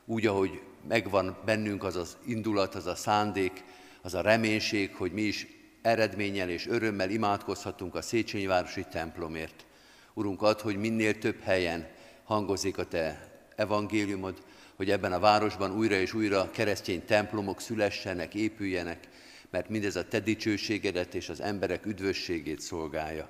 úgy, 0.06 0.26
ahogy 0.26 0.62
megvan 0.88 1.38
bennünk 1.46 1.84
az 1.84 1.96
az 1.96 2.18
indulat, 2.26 2.76
az 2.76 2.86
a 2.86 2.96
szándék, 2.96 3.64
az 4.02 4.14
a 4.14 4.22
reménység, 4.22 4.96
hogy 4.96 5.12
mi 5.12 5.22
is 5.22 5.48
eredménnyel 5.82 6.50
és 6.50 6.68
örömmel 6.68 7.10
imádkozhatunk 7.10 7.96
a 7.96 8.02
Széchenyi 8.02 8.46
Városi 8.46 8.86
templomért. 8.92 9.66
Urunk, 10.14 10.42
ad, 10.42 10.60
hogy 10.62 10.78
minél 10.78 11.18
több 11.18 11.42
helyen 11.42 11.88
hangozik 12.24 12.78
a 12.78 12.86
Te 12.86 13.32
evangéliumod, 13.56 14.44
hogy 14.76 14.92
ebben 14.92 15.14
a 15.14 15.20
városban 15.20 15.72
újra 15.72 15.96
és 15.96 16.14
újra 16.14 16.52
keresztény 16.52 17.06
templomok 17.06 17.62
szülessenek, 17.62 18.34
épüljenek, 18.34 19.08
mert 19.50 19.70
mindez 19.70 19.96
a 19.96 20.08
Te 20.08 20.20
dicsőségedet 20.20 21.14
és 21.14 21.30
az 21.30 21.42
emberek 21.42 21.86
üdvösségét 21.86 22.60
szolgálja. 22.60 23.30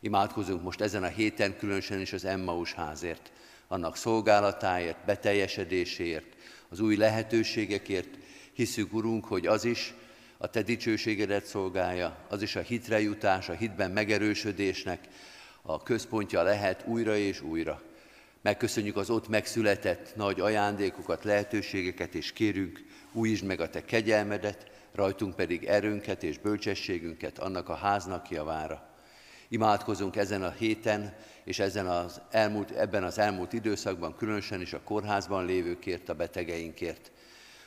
Imádkozunk 0.00 0.62
most 0.62 0.80
ezen 0.80 1.02
a 1.02 1.06
héten 1.06 1.56
különösen 1.56 2.00
is 2.00 2.12
az 2.12 2.24
Emmaus 2.24 2.72
házért, 2.72 3.32
annak 3.68 3.96
szolgálatáért, 3.96 5.04
beteljesedéséért, 5.04 6.36
az 6.68 6.80
új 6.80 6.96
lehetőségekért. 6.96 8.08
Hiszük, 8.52 8.92
Urunk, 8.92 9.24
hogy 9.24 9.46
az 9.46 9.64
is 9.64 9.94
a 10.38 10.50
Te 10.50 10.62
dicsőségedet 10.62 11.46
szolgálja, 11.46 12.16
az 12.28 12.42
is 12.42 12.56
a 12.56 12.60
hitre 12.60 13.00
jutás, 13.00 13.48
a 13.48 13.52
hitben 13.52 13.90
megerősödésnek 13.90 15.08
a 15.62 15.82
központja 15.82 16.42
lehet 16.42 16.84
újra 16.86 17.16
és 17.16 17.40
újra. 17.40 17.82
Megköszönjük 18.42 18.96
az 18.96 19.10
ott 19.10 19.28
megszületett 19.28 20.16
nagy 20.16 20.40
ajándékokat, 20.40 21.24
lehetőségeket, 21.24 22.14
és 22.14 22.32
kérünk, 22.32 22.84
újítsd 23.12 23.44
meg 23.44 23.60
a 23.60 23.70
Te 23.70 23.84
kegyelmedet, 23.84 24.66
rajtunk 24.92 25.34
pedig 25.34 25.64
erőnket 25.64 26.22
és 26.22 26.38
bölcsességünket 26.38 27.38
annak 27.38 27.68
a 27.68 27.74
háznak 27.74 28.30
javára. 28.30 28.88
Imádkozunk 29.48 30.16
ezen 30.16 30.42
a 30.42 30.50
héten, 30.50 31.14
és 31.44 31.58
ezen 31.58 31.86
az 31.86 32.20
elmúlt, 32.30 32.70
ebben 32.70 33.04
az 33.04 33.18
elmúlt 33.18 33.52
időszakban, 33.52 34.16
különösen 34.16 34.60
is 34.60 34.72
a 34.72 34.82
kórházban 34.84 35.44
lévőkért, 35.44 36.08
a 36.08 36.14
betegeinkért. 36.14 37.12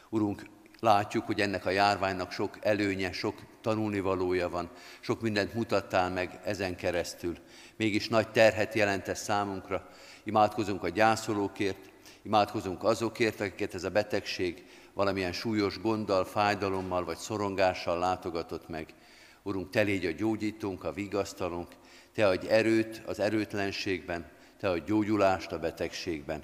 Urunk, 0.10 0.46
látjuk, 0.80 1.26
hogy 1.26 1.40
ennek 1.42 1.66
a 1.66 1.70
járványnak 1.70 2.32
sok 2.32 2.58
előnye, 2.62 3.12
sok 3.12 3.42
tanulnivalója 3.62 4.50
van, 4.50 4.70
sok 5.00 5.22
mindent 5.22 5.54
mutattál 5.54 6.10
meg 6.10 6.40
ezen 6.44 6.76
keresztül. 6.76 7.38
Mégis 7.76 8.08
nagy 8.08 8.32
terhet 8.32 8.74
jelent 8.74 9.08
ez 9.08 9.20
számunkra. 9.20 9.90
Imádkozunk 10.24 10.84
a 10.84 10.90
gyászolókért, 10.90 11.90
imádkozunk 12.22 12.84
azokért, 12.84 13.40
akiket 13.40 13.74
ez 13.74 13.84
a 13.84 13.90
betegség 13.90 14.66
valamilyen 14.94 15.34
súlyos 15.34 15.82
gonddal, 15.82 16.26
fájdalommal 16.26 17.04
vagy 17.04 17.18
szorongással 17.18 18.00
látogatott 18.00 18.70
meg. 18.70 18.94
Urunk, 19.44 19.70
Te 19.70 19.82
légy 19.82 20.06
a 20.06 20.12
gyógyítónk, 20.12 20.84
a 20.84 20.94
vigasztalunk, 20.94 21.68
Te 22.14 22.28
adj 22.28 22.48
erőt 22.48 23.02
az 23.06 23.20
erőtlenségben, 23.20 24.32
Te 24.60 24.70
adj 24.70 24.84
gyógyulást 24.86 25.52
a 25.52 25.60
betegségben. 25.60 26.44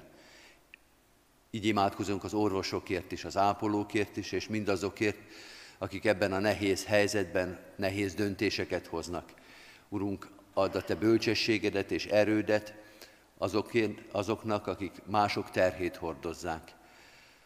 Így 1.50 1.64
imádkozunk 1.64 2.24
az 2.24 2.34
orvosokért 2.34 3.12
is, 3.12 3.24
az 3.24 3.36
ápolókért 3.36 4.16
is, 4.16 4.32
és 4.32 4.48
mindazokért, 4.48 5.18
akik 5.78 6.04
ebben 6.04 6.32
a 6.32 6.38
nehéz 6.38 6.84
helyzetben 6.84 7.58
nehéz 7.76 8.14
döntéseket 8.14 8.86
hoznak. 8.86 9.32
Urunk, 9.88 10.28
add 10.54 10.76
a 10.76 10.82
Te 10.82 10.94
bölcsességedet 10.94 11.90
és 11.90 12.06
erődet 12.06 12.74
azokért, 13.38 13.98
azoknak, 14.12 14.66
akik 14.66 14.92
mások 15.06 15.50
terhét 15.50 15.96
hordozzák. 15.96 16.74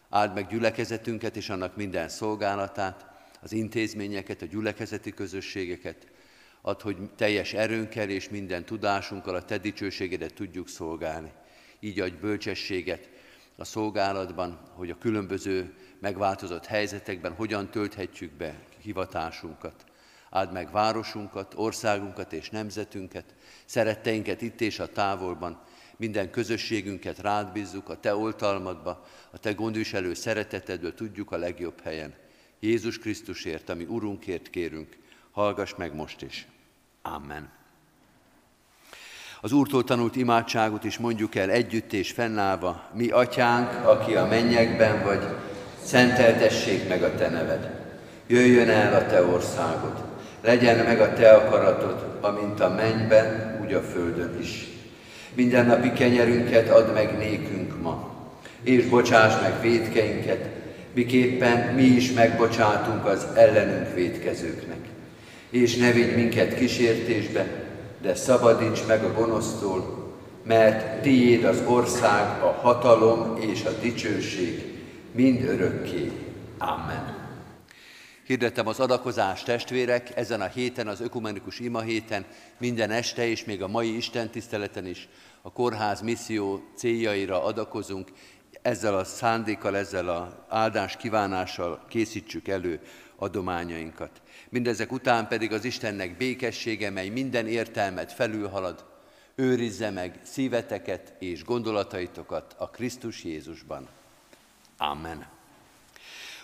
Áld 0.09 0.34
meg 0.34 0.47
gyülekezetünket 0.47 1.36
és 1.36 1.49
annak 1.49 1.76
minden 1.76 2.09
szolgálatát, 2.09 3.07
az 3.43 3.53
intézményeket, 3.53 4.43
a 4.43 4.47
gyülekezeti 4.47 5.11
közösségeket, 5.11 6.07
ad, 6.61 6.80
hogy 6.80 6.97
teljes 7.16 7.53
erőnkkel 7.53 8.09
és 8.09 8.28
minden 8.28 8.64
tudásunkkal 8.64 9.34
a 9.34 9.45
Te 9.45 9.59
dicsőségedet 9.59 10.34
tudjuk 10.34 10.68
szolgálni. 10.68 11.32
Így 11.80 12.01
adj 12.01 12.16
bölcsességet 12.20 13.09
a 13.57 13.64
szolgálatban, 13.64 14.61
hogy 14.74 14.90
a 14.90 14.99
különböző 14.99 15.74
megváltozott 15.99 16.66
helyzetekben 16.66 17.32
hogyan 17.32 17.70
tölthetjük 17.70 18.32
be 18.32 18.59
hivatásunkat. 18.78 19.84
Áld 20.30 20.53
meg 20.53 20.70
városunkat, 20.70 21.55
országunkat 21.57 22.32
és 22.32 22.51
nemzetünket, 22.51 23.34
szeretteinket 23.64 24.43
itt 24.43 24.61
és 24.61 24.78
a 24.78 24.93
távolban, 24.93 25.61
minden 26.03 26.30
közösségünket 26.30 27.18
rád 27.18 27.53
bízzuk, 27.53 27.88
a 27.88 28.00
Te 28.00 28.14
oltalmadba, 28.14 29.07
a 29.30 29.38
Te 29.38 29.53
gondviselő 29.53 30.14
szeretetedből 30.14 30.94
tudjuk 30.94 31.32
a 31.32 31.36
legjobb 31.36 31.80
helyen. 31.82 32.14
Jézus 32.61 32.98
Krisztusért, 32.98 33.68
ami 33.68 33.84
Urunkért 33.84 34.50
kérünk, 34.50 34.96
hallgass 35.30 35.74
meg 35.76 35.94
most 35.94 36.22
is. 36.22 36.46
Amen. 37.03 37.50
Az 39.40 39.53
Úrtól 39.53 39.84
tanult 39.84 40.16
imádságot 40.16 40.84
is 40.84 40.98
mondjuk 40.98 41.34
el 41.34 41.50
együtt 41.50 41.92
és 41.92 42.11
fennállva. 42.11 42.88
Mi, 42.92 43.09
Atyánk, 43.09 43.86
aki 43.86 44.14
a 44.14 44.26
mennyekben 44.26 45.05
vagy, 45.05 45.22
szenteltessék 45.82 46.88
meg 46.88 47.03
a 47.03 47.14
Te 47.14 47.28
neved. 47.28 47.94
Jöjjön 48.26 48.68
el 48.68 48.94
a 48.94 49.07
Te 49.07 49.24
országod. 49.24 50.05
Legyen 50.40 50.84
meg 50.84 51.00
a 51.00 51.12
Te 51.12 51.32
akaratod, 51.32 52.18
amint 52.20 52.61
a 52.61 52.68
mennyben, 52.68 53.59
úgy 53.64 53.72
a 53.72 53.82
földön 53.82 54.40
is. 54.40 54.72
Minden 55.35 55.66
napi 55.66 55.93
kenyerünket 55.93 56.70
add 56.70 56.93
meg 56.93 57.18
nékünk 57.18 57.83
ma, 57.83 58.11
és 58.62 58.85
bocsáss 58.85 59.41
meg 59.41 59.61
védkeinket, 59.61 60.49
miképpen 60.93 61.74
mi 61.74 61.83
is 61.83 62.12
megbocsátunk 62.12 63.07
az 63.07 63.26
ellenünk 63.35 63.95
védkezőknek. 63.95 64.78
És 65.51 65.76
ne 65.76 65.93
vigy 65.93 66.14
minket 66.14 66.55
kísértésbe, 66.55 67.47
de 68.03 68.14
szabadíts 68.14 68.87
meg 68.87 69.05
a 69.05 69.12
gonosztól, 69.12 70.12
mert 70.45 71.03
tiéd 71.03 71.45
az 71.45 71.62
ország, 71.66 72.43
a 72.43 72.59
hatalom 72.61 73.37
és 73.41 73.64
a 73.64 73.80
dicsőség 73.80 74.64
mind 75.12 75.45
örökké. 75.45 76.11
Amen. 76.59 77.22
Hirdettem 78.27 78.66
az 78.66 78.81
adakozás 78.81 79.43
testvérek, 79.43 80.16
ezen 80.16 80.41
a 80.41 80.47
héten, 80.47 80.89
az 80.89 81.01
ökumenikus 81.01 81.59
ima 81.59 81.81
héten, 81.81 82.27
minden 82.59 82.91
este 82.91 83.27
és 83.27 83.45
még 83.45 83.62
a 83.62 83.68
mai 83.68 83.97
Isten 83.97 84.31
tiszteleten 84.31 84.87
is 84.87 85.09
a 85.43 85.53
kórház 85.53 86.01
misszió 86.01 86.62
céljaira 86.77 87.45
adakozunk, 87.45 88.12
ezzel 88.62 88.95
a 88.95 89.05
szándékkal, 89.05 89.77
ezzel 89.77 90.09
a 90.09 90.47
áldás 90.49 90.97
kívánással 90.97 91.85
készítsük 91.89 92.49
elő 92.49 92.81
adományainkat. 93.16 94.23
Mindezek 94.49 94.93
után 94.93 95.29
pedig 95.29 95.53
az 95.53 95.64
Istennek 95.64 96.16
békessége, 96.16 96.91
mely 96.91 97.09
minden 97.09 97.47
értelmet 97.47 98.12
felülhalad, 98.12 98.85
őrizze 99.35 99.91
meg 99.91 100.20
szíveteket 100.23 101.14
és 101.18 101.45
gondolataitokat 101.45 102.55
a 102.59 102.70
Krisztus 102.70 103.25
Jézusban. 103.25 103.89
Amen. 104.77 105.32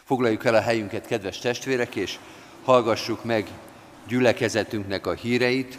Foglaljuk 0.08 0.44
el 0.44 0.54
a 0.54 0.60
helyünket, 0.60 1.06
kedves 1.06 1.38
testvérek, 1.38 1.94
és 1.94 2.18
hallgassuk 2.64 3.24
meg 3.24 3.48
gyülekezetünknek 4.06 5.06
a 5.06 5.12
híreit. 5.12 5.78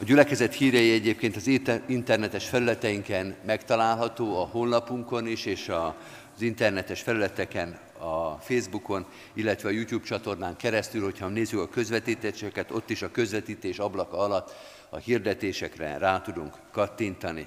A 0.00 0.04
gyülekezet 0.04 0.54
hírei 0.54 0.92
egyébként 0.92 1.36
az 1.36 1.46
internetes 1.86 2.48
felületeinken 2.48 3.36
megtalálható, 3.46 4.40
a 4.40 4.44
honlapunkon 4.44 5.26
is, 5.26 5.46
és 5.46 5.68
az 5.68 6.42
internetes 6.42 7.00
felületeken, 7.00 7.78
a 7.98 8.30
Facebookon, 8.40 9.06
illetve 9.34 9.68
a 9.68 9.72
YouTube 9.72 10.06
csatornán 10.06 10.56
keresztül, 10.56 11.02
hogyha 11.02 11.28
nézzük 11.28 11.60
a 11.60 11.68
közvetítéseket, 11.68 12.70
ott 12.70 12.90
is 12.90 13.02
a 13.02 13.10
közvetítés 13.10 13.78
ablaka 13.78 14.18
alatt 14.18 14.54
a 14.88 14.96
hirdetésekre 14.96 15.98
rá 15.98 16.20
tudunk 16.20 16.54
kattintani. 16.72 17.46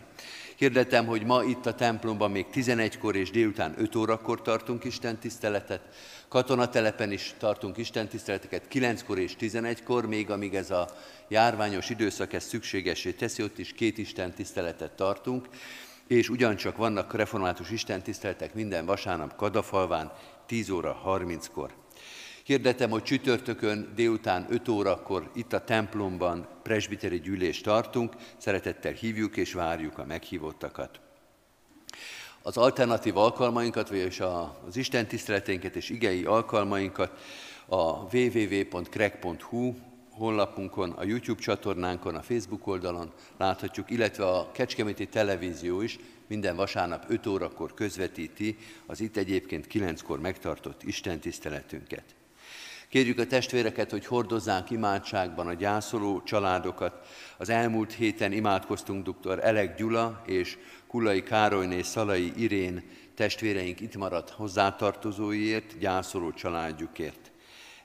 Hirdetem, 0.58 1.06
hogy 1.06 1.24
ma 1.24 1.44
itt 1.44 1.66
a 1.66 1.76
templomban 1.76 2.32
még 2.32 2.46
11-kor 2.54 3.16
és 3.16 3.32
délután 3.32 3.74
5 3.78 3.96
órakor 3.96 4.42
tartunk 4.42 4.84
Isten 4.84 5.18
tiszteletet. 5.18 5.82
Katonatelepen 6.28 7.12
is 7.12 7.34
tartunk 7.38 7.78
Isten 7.78 8.08
tiszteleteket 8.08 8.64
9-kor 8.72 9.20
és 9.20 9.36
11-kor, 9.40 10.06
még 10.06 10.30
amíg 10.30 10.56
ez 10.56 10.72
a 10.72 10.90
járványos 11.28 11.90
időszak 11.90 12.34
ezt 12.34 12.48
szükségesé 12.48 13.12
teszi, 13.12 13.44
ott 13.44 13.58
is 13.58 13.74
két 13.74 13.98
Isten 13.98 14.34
tiszteletet 14.34 14.92
tartunk, 14.92 15.48
és 16.08 16.30
ugyancsak 16.30 16.78
vannak 16.78 17.14
református 17.14 17.72
Isten 17.72 18.02
tiszteletek 18.02 18.54
minden 18.54 18.86
vasárnap 18.86 19.36
Kadafalván 19.36 20.12
10 20.46 20.70
óra 20.70 21.02
30-kor. 21.06 21.83
Hirdetem, 22.44 22.90
hogy 22.90 23.04
csütörtökön 23.04 23.92
délután 23.96 24.46
5 24.50 24.68
órakor 24.68 25.30
itt 25.34 25.54
a 25.54 25.64
templomban 25.64 26.48
presbiteri 26.64 27.20
gyűlést 27.20 27.64
tartunk, 27.64 28.14
szeretettel 28.38 28.92
hívjuk 28.92 29.38
és 29.38 29.54
várjuk 29.54 29.98
a 29.98 30.06
meghívottakat. 30.06 31.00
Az 32.42 32.58
alternatív 32.58 33.18
alkalmainkat, 33.18 33.90
vagyis 33.90 34.20
az 34.20 34.78
Isten 34.78 35.08
tiszteleténket 35.08 35.76
és 35.76 35.90
igei 35.90 36.26
alkalmainkat 36.26 37.20
a 37.66 38.16
www.krek.hu 38.16 39.74
honlapunkon, 40.12 40.92
a 40.92 41.04
YouTube 41.04 41.42
csatornánkon, 41.42 42.16
a 42.16 42.22
Facebook 42.22 42.68
oldalon 42.68 43.12
láthatjuk, 43.38 43.90
illetve 43.90 44.26
a 44.26 44.52
Kecskeméti 44.52 45.08
Televízió 45.08 45.82
is 45.82 46.00
minden 46.28 46.56
vasárnap 46.56 47.06
5 47.08 47.28
órakor 47.28 47.74
közvetíti 47.74 48.58
az 48.86 49.02
itt 49.02 49.18
egyébként 49.18 49.68
9-kor 49.72 50.20
megtartott 50.20 50.84
Isten 50.84 51.20
tiszteletünket. 51.20 52.04
Kérjük 52.94 53.20
a 53.20 53.28
testvéreket, 53.28 53.92
hogy 53.92 54.06
hordozzák 54.06 54.70
imádságban 54.70 55.48
a 55.48 55.54
gyászoló 55.54 56.22
családokat. 56.24 57.08
Az 57.38 57.50
elmúlt 57.50 57.94
héten 57.94 58.32
imádkoztunk 58.32 59.10
dr. 59.10 59.40
Elek 59.44 59.76
Gyula 59.76 60.22
és 60.26 60.58
Kulai 60.88 61.24
Károlyné 61.24 61.82
Szalai 61.82 62.32
Irén 62.36 62.84
testvéreink 63.16 63.80
itt 63.80 63.96
maradt 63.96 64.30
hozzátartozóiért, 64.30 65.78
gyászoló 65.78 66.32
családjukért. 66.32 67.32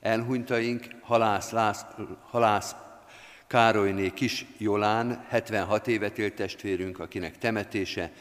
Elhunytaink 0.00 0.86
Halász, 1.00 1.50
Lász, 1.50 1.84
Halász 2.30 2.74
Károlyné 3.46 4.10
Kis 4.10 4.46
Jolán, 4.58 5.24
76 5.28 5.86
évet 5.86 6.18
élt 6.18 6.34
testvérünk, 6.34 6.98
akinek 6.98 7.38
temetése 7.38 8.12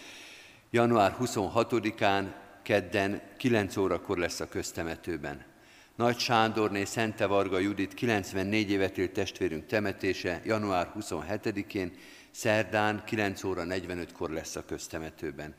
január 0.70 1.16
26-án, 1.22 2.26
kedden 2.62 3.22
9 3.38 3.78
órakor 3.78 4.18
lesz 4.18 4.40
a 4.40 4.48
köztemetőben. 4.50 5.56
Nagy 5.98 6.20
Sándorné 6.20 6.84
Szente 6.84 7.26
Varga 7.26 7.60
Judit 7.60 7.94
94 7.94 8.72
évet 8.72 8.98
élt 8.98 9.12
testvérünk 9.12 9.66
temetése 9.66 10.42
január 10.46 10.92
27-én, 11.00 11.92
szerdán 12.32 13.04
9 13.06 13.44
óra 13.44 13.64
45-kor 13.66 14.30
lesz 14.30 14.56
a 14.56 14.66
köztemetőben. 14.66 15.56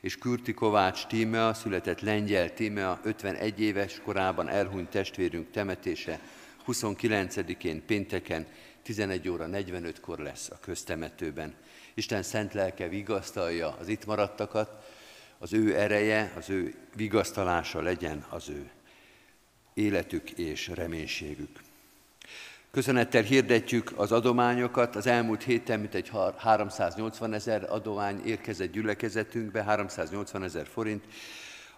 És 0.00 0.18
Kürti 0.18 0.54
Kovács 0.54 1.06
Tímea, 1.06 1.54
született 1.54 2.00
lengyel 2.00 2.54
Tímea, 2.54 3.00
51 3.02 3.60
éves 3.60 4.00
korában 4.04 4.48
elhunyt 4.48 4.90
testvérünk 4.90 5.50
temetése 5.50 6.20
29-én 6.66 7.86
pénteken 7.86 8.46
11 8.82 9.28
óra 9.28 9.48
45-kor 9.52 10.18
lesz 10.18 10.50
a 10.50 10.58
köztemetőben. 10.60 11.54
Isten 11.94 12.22
szent 12.22 12.54
lelke 12.54 12.88
vigasztalja 12.88 13.76
az 13.80 13.88
itt 13.88 14.06
maradtakat, 14.06 14.84
az 15.38 15.52
ő 15.52 15.76
ereje, 15.76 16.32
az 16.36 16.50
ő 16.50 16.74
vigasztalása 16.94 17.80
legyen 17.80 18.26
az 18.30 18.48
ő 18.48 18.70
életük 19.74 20.30
és 20.30 20.68
reménységük. 20.68 21.62
Köszönettel 22.70 23.22
hirdetjük 23.22 23.92
az 23.96 24.12
adományokat. 24.12 24.96
Az 24.96 25.06
elmúlt 25.06 25.42
héten 25.42 25.80
mintegy 25.80 26.10
380 26.36 27.32
ezer 27.32 27.66
adomány 27.70 28.20
érkezett 28.24 28.72
gyülekezetünkbe, 28.72 29.62
380 29.62 30.42
ezer 30.42 30.66
forint. 30.66 31.04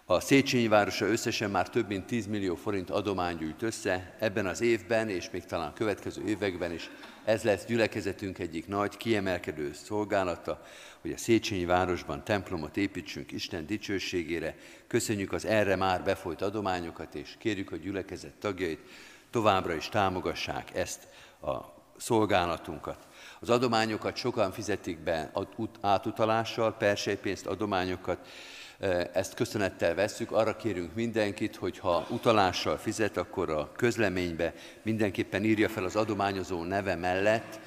A 0.05 0.19
Széchenyi 0.19 0.67
városa 0.67 1.05
összesen 1.05 1.51
már 1.51 1.69
több 1.69 1.87
mint 1.87 2.05
10 2.05 2.25
millió 2.25 2.55
forint 2.55 2.89
adomány 2.89 3.37
gyűjt 3.37 3.61
össze 3.61 4.15
ebben 4.19 4.45
az 4.45 4.61
évben, 4.61 5.09
és 5.09 5.29
még 5.29 5.45
talán 5.45 5.67
a 5.67 5.73
következő 5.73 6.27
években 6.27 6.71
is. 6.71 6.89
Ez 7.27 7.43
lesz 7.43 7.65
gyülekezetünk 7.65 8.39
egyik 8.39 8.67
nagy 8.67 8.97
kiemelkedő 8.97 9.73
szolgálata, 9.73 10.65
hogy 11.01 11.11
a 11.11 11.17
Széchenyi 11.17 11.65
városban 11.65 12.23
templomot 12.23 12.77
építsünk 12.77 13.31
Isten 13.31 13.65
dicsőségére. 13.65 14.55
Köszönjük 14.87 15.33
az 15.33 15.45
erre 15.45 15.75
már 15.75 16.03
befolyt 16.03 16.41
adományokat, 16.41 17.15
és 17.15 17.35
kérjük 17.39 17.71
a 17.71 17.75
gyülekezet 17.75 18.33
tagjait, 18.33 18.79
továbbra 19.29 19.73
is 19.73 19.89
támogassák 19.89 20.75
ezt 20.75 21.07
a 21.41 21.55
szolgálatunkat. 21.97 23.07
Az 23.39 23.49
adományokat 23.49 24.15
sokan 24.15 24.51
fizetik 24.51 24.99
be 24.99 25.31
átutalással, 25.81 26.73
persejpénzt, 26.73 27.45
adományokat, 27.45 28.27
ezt 29.13 29.33
köszönettel 29.33 29.95
vesszük, 29.95 30.31
arra 30.31 30.55
kérünk 30.55 30.93
mindenkit, 30.95 31.55
hogy 31.55 31.79
ha 31.79 32.07
utalással 32.09 32.77
fizet, 32.77 33.17
akkor 33.17 33.49
a 33.49 33.71
közleménybe 33.75 34.53
mindenképpen 34.81 35.43
írja 35.43 35.69
fel 35.69 35.83
az 35.83 35.95
adományozó 35.95 36.63
neve 36.63 36.95
mellett 36.95 37.59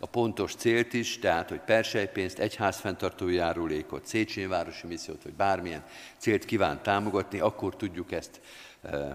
a 0.00 0.06
pontos 0.06 0.54
célt 0.54 0.92
is, 0.92 1.18
tehát 1.18 1.48
hogy 1.48 1.60
persejpénzt, 1.60 2.38
egyházfenntartó 2.38 3.28
járulékot, 3.28 4.06
Széchenyi 4.06 4.46
Városi 4.46 4.86
Missziót, 4.86 5.22
vagy 5.22 5.34
bármilyen 5.34 5.84
célt 6.16 6.44
kíván 6.44 6.82
támogatni, 6.82 7.38
akkor 7.38 7.76
tudjuk 7.76 8.12
ezt 8.12 8.40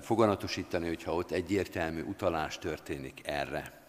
foganatosítani, 0.02 0.88
hogyha 0.88 1.14
ott 1.14 1.32
egyértelmű 1.32 2.02
utalás 2.02 2.58
történik 2.58 3.22
erre. 3.24 3.81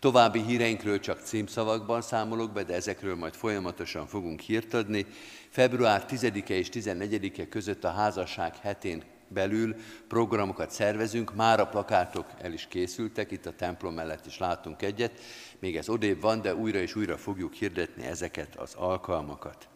További 0.00 0.42
híreinkről 0.42 1.00
csak 1.00 1.20
címszavakban 1.20 2.02
számolok 2.02 2.52
be, 2.52 2.62
de 2.62 2.74
ezekről 2.74 3.14
majd 3.14 3.34
folyamatosan 3.34 4.06
fogunk 4.06 4.40
hírt 4.40 4.74
adni. 4.74 5.06
Február 5.48 6.04
10-e 6.08 6.54
és 6.54 6.68
14-e 6.72 7.48
között 7.48 7.84
a 7.84 7.90
házasság 7.90 8.56
hetén 8.56 9.02
belül 9.28 9.74
programokat 10.08 10.70
szervezünk, 10.70 11.34
már 11.34 11.60
a 11.60 11.66
plakátok 11.66 12.26
el 12.38 12.52
is 12.52 12.66
készültek, 12.68 13.30
itt 13.30 13.46
a 13.46 13.56
templom 13.56 13.94
mellett 13.94 14.26
is 14.26 14.38
látunk 14.38 14.82
egyet, 14.82 15.20
még 15.58 15.76
ez 15.76 15.88
odébb 15.88 16.20
van, 16.20 16.40
de 16.40 16.54
újra 16.54 16.78
és 16.78 16.94
újra 16.94 17.16
fogjuk 17.16 17.52
hirdetni 17.52 18.06
ezeket 18.06 18.56
az 18.56 18.74
alkalmakat. 18.74 19.68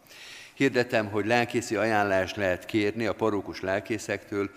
Hirdetem, 0.53 1.09
hogy 1.09 1.25
lelkészi 1.25 1.75
ajánlást 1.75 2.35
lehet 2.35 2.65
kérni 2.65 3.05
a 3.05 3.15
parókus 3.15 3.61
lelkészektől, 3.61 4.49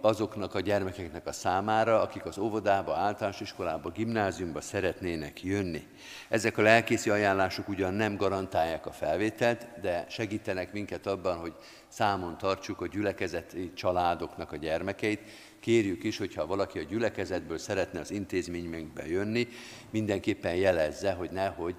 azoknak 0.00 0.54
a 0.54 0.60
gyermekeknek 0.60 1.26
a 1.26 1.32
számára, 1.32 2.00
akik 2.00 2.24
az 2.24 2.38
óvodába, 2.38 2.96
általános 2.96 3.40
iskolába, 3.40 3.90
gimnáziumba 3.90 4.60
szeretnének 4.60 5.42
jönni. 5.42 5.86
Ezek 6.28 6.58
a 6.58 6.62
lelkészi 6.62 7.10
ajánlások 7.10 7.68
ugyan 7.68 7.94
nem 7.94 8.16
garantálják 8.16 8.86
a 8.86 8.92
felvételt, 8.92 9.66
de 9.80 10.06
segítenek 10.08 10.72
minket 10.72 11.06
abban, 11.06 11.36
hogy 11.36 11.54
számon 11.88 12.38
tartsuk 12.38 12.80
a 12.80 12.86
gyülekezeti 12.86 13.72
családoknak 13.72 14.52
a 14.52 14.56
gyermekeit. 14.56 15.20
Kérjük 15.60 16.04
is, 16.04 16.18
hogyha 16.18 16.46
valaki 16.46 16.78
a 16.78 16.82
gyülekezetből 16.82 17.58
szeretne 17.58 18.00
az 18.00 18.10
intézményünkbe 18.10 19.06
jönni, 19.06 19.48
mindenképpen 19.90 20.54
jelezze, 20.54 21.12
hogy 21.12 21.30
nehogy 21.30 21.74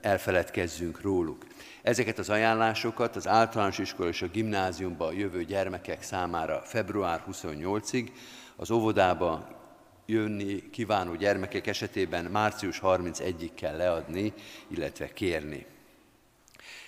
elfeledkezzünk 0.00 1.00
róluk. 1.00 1.44
Ezeket 1.82 2.18
az 2.18 2.30
ajánlásokat 2.30 3.16
az 3.16 3.28
általános 3.28 3.78
iskola 3.78 4.08
és 4.08 4.22
a 4.22 4.28
gimnáziumba 4.28 5.12
jövő 5.12 5.44
gyermekek 5.44 6.02
számára 6.02 6.62
február 6.64 7.24
28-ig, 7.30 8.08
az 8.56 8.70
óvodába 8.70 9.48
jönni 10.06 10.70
kívánó 10.70 11.14
gyermekek 11.14 11.66
esetében 11.66 12.24
március 12.24 12.80
31-ig 12.82 13.50
kell 13.54 13.76
leadni, 13.76 14.32
illetve 14.68 15.12
kérni. 15.12 15.66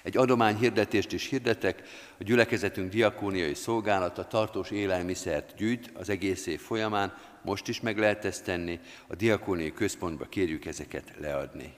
Egy 0.03 0.17
adományhirdetést 0.17 1.13
is 1.13 1.29
hirdetek, 1.29 1.83
a 2.19 2.23
gyülekezetünk 2.23 2.91
diakóniai 2.91 3.55
szolgálata 3.55 4.27
tartós 4.27 4.71
élelmiszert 4.71 5.55
gyűjt 5.57 5.91
az 5.95 6.09
egész 6.09 6.47
év 6.47 6.61
folyamán, 6.61 7.15
most 7.43 7.69
is 7.69 7.81
meg 7.81 7.99
lehet 7.99 8.25
ezt 8.25 8.45
tenni, 8.45 8.81
a 9.07 9.15
diakóniai 9.15 9.73
központba 9.73 10.25
kérjük 10.25 10.65
ezeket 10.65 11.13
leadni. 11.19 11.75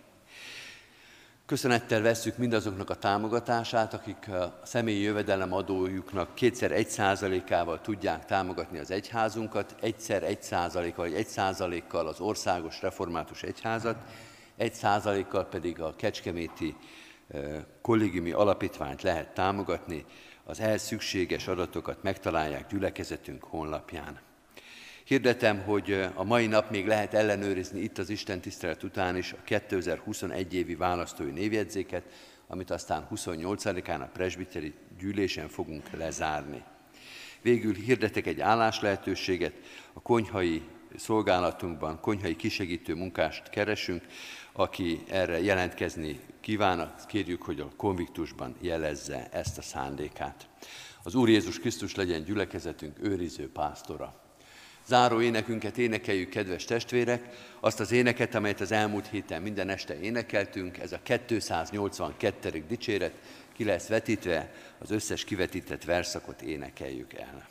Köszönettel 1.49 2.03
vesszük 2.03 2.37
mindazoknak 2.37 2.91
a 2.91 2.95
támogatását, 2.95 3.95
akik 3.95 4.29
a 4.29 4.61
személyi 4.65 5.01
jövedelem 5.01 5.53
adójuknak 5.53 6.35
kétszer 6.35 6.73
egy 6.73 6.89
százalékával 6.89 7.81
tudják 7.81 8.25
támogatni 8.25 8.79
az 8.79 8.91
egyházunkat, 8.91 9.75
egyszer 9.81 10.23
egy 10.23 10.43
százalékkal, 10.43 11.05
vagy 11.05 11.15
egy 11.15 11.27
százalékkal 11.27 12.07
az 12.07 12.21
országos 12.21 12.83
református 12.83 13.43
egyházat, 13.43 13.97
egy 14.57 14.75
százalékkal 14.75 15.45
pedig 15.45 15.81
a 15.81 15.95
kecskeméti 15.97 16.77
kollégiumi 17.83 18.33
alapítványt 18.33 19.03
lehet 19.03 19.35
támogatni, 19.35 20.05
az 20.45 20.61
ehhez 20.61 20.83
szükséges 20.83 21.49
adatokat 21.49 22.03
megtalálják 22.03 22.67
gyülekezetünk 22.67 23.45
honlapján. 23.45 24.28
Hirdetem, 25.09 25.63
hogy 25.63 26.09
a 26.15 26.25
mai 26.25 26.47
nap 26.47 26.71
még 26.71 26.87
lehet 26.87 27.15
ellenőrizni 27.15 27.81
itt 27.81 27.99
az 27.99 28.11
Isten 28.11 28.41
tisztelet 28.41 28.83
után 28.83 29.17
is 29.17 29.33
a 29.33 29.43
2021 29.45 30.55
évi 30.55 30.75
választói 30.75 31.31
névjegyzéket, 31.31 32.03
amit 32.47 32.71
aztán 32.71 33.09
28-án 33.15 34.01
a 34.01 34.11
presbiteri 34.13 34.75
gyűlésen 34.99 35.49
fogunk 35.49 35.91
lezárni. 35.91 36.63
Végül 37.43 37.75
hirdetek 37.75 38.27
egy 38.27 38.41
állás 38.41 38.81
lehetőséget, 38.81 39.53
a 39.93 40.01
konyhai 40.01 40.63
szolgálatunkban 40.97 42.01
konyhai 42.01 42.37
kisegítő 42.37 42.95
munkást 42.95 43.49
keresünk, 43.49 44.07
aki 44.53 45.03
erre 45.11 45.41
jelentkezni 45.41 46.21
kíván, 46.41 46.95
kérjük, 47.07 47.43
hogy 47.43 47.61
a 47.61 47.73
konviktusban 47.77 48.57
jelezze 48.61 49.29
ezt 49.33 49.59
a 49.59 49.63
szándékát. 49.63 50.49
Az 51.03 51.15
Úr 51.15 51.29
Jézus 51.29 51.59
Krisztus 51.59 51.95
legyen 51.95 52.25
gyülekezetünk 52.25 52.99
őriző 53.03 53.51
pásztora. 53.53 54.27
Záró 54.89 55.21
énekünket 55.21 55.79
énekeljük, 55.79 56.29
kedves 56.29 56.65
testvérek, 56.65 57.23
azt 57.61 57.81
az 57.81 57.93
éneket, 57.93 58.35
amelyet 58.35 58.61
az 58.61 58.73
elmúlt 58.73 59.07
héten 59.07 59.43
minden 59.43 59.69
este 59.69 60.01
énekeltünk, 60.01 60.79
ez 60.79 60.93
a 60.93 61.01
282. 61.03 62.65
dicséret, 62.69 63.13
ki 63.53 63.65
lesz 63.65 63.87
vetítve, 63.87 64.53
az 64.79 64.91
összes 64.91 65.25
kivetített 65.25 65.85
verszakot 65.85 66.43
énekeljük 66.43 67.13
el. 67.13 67.49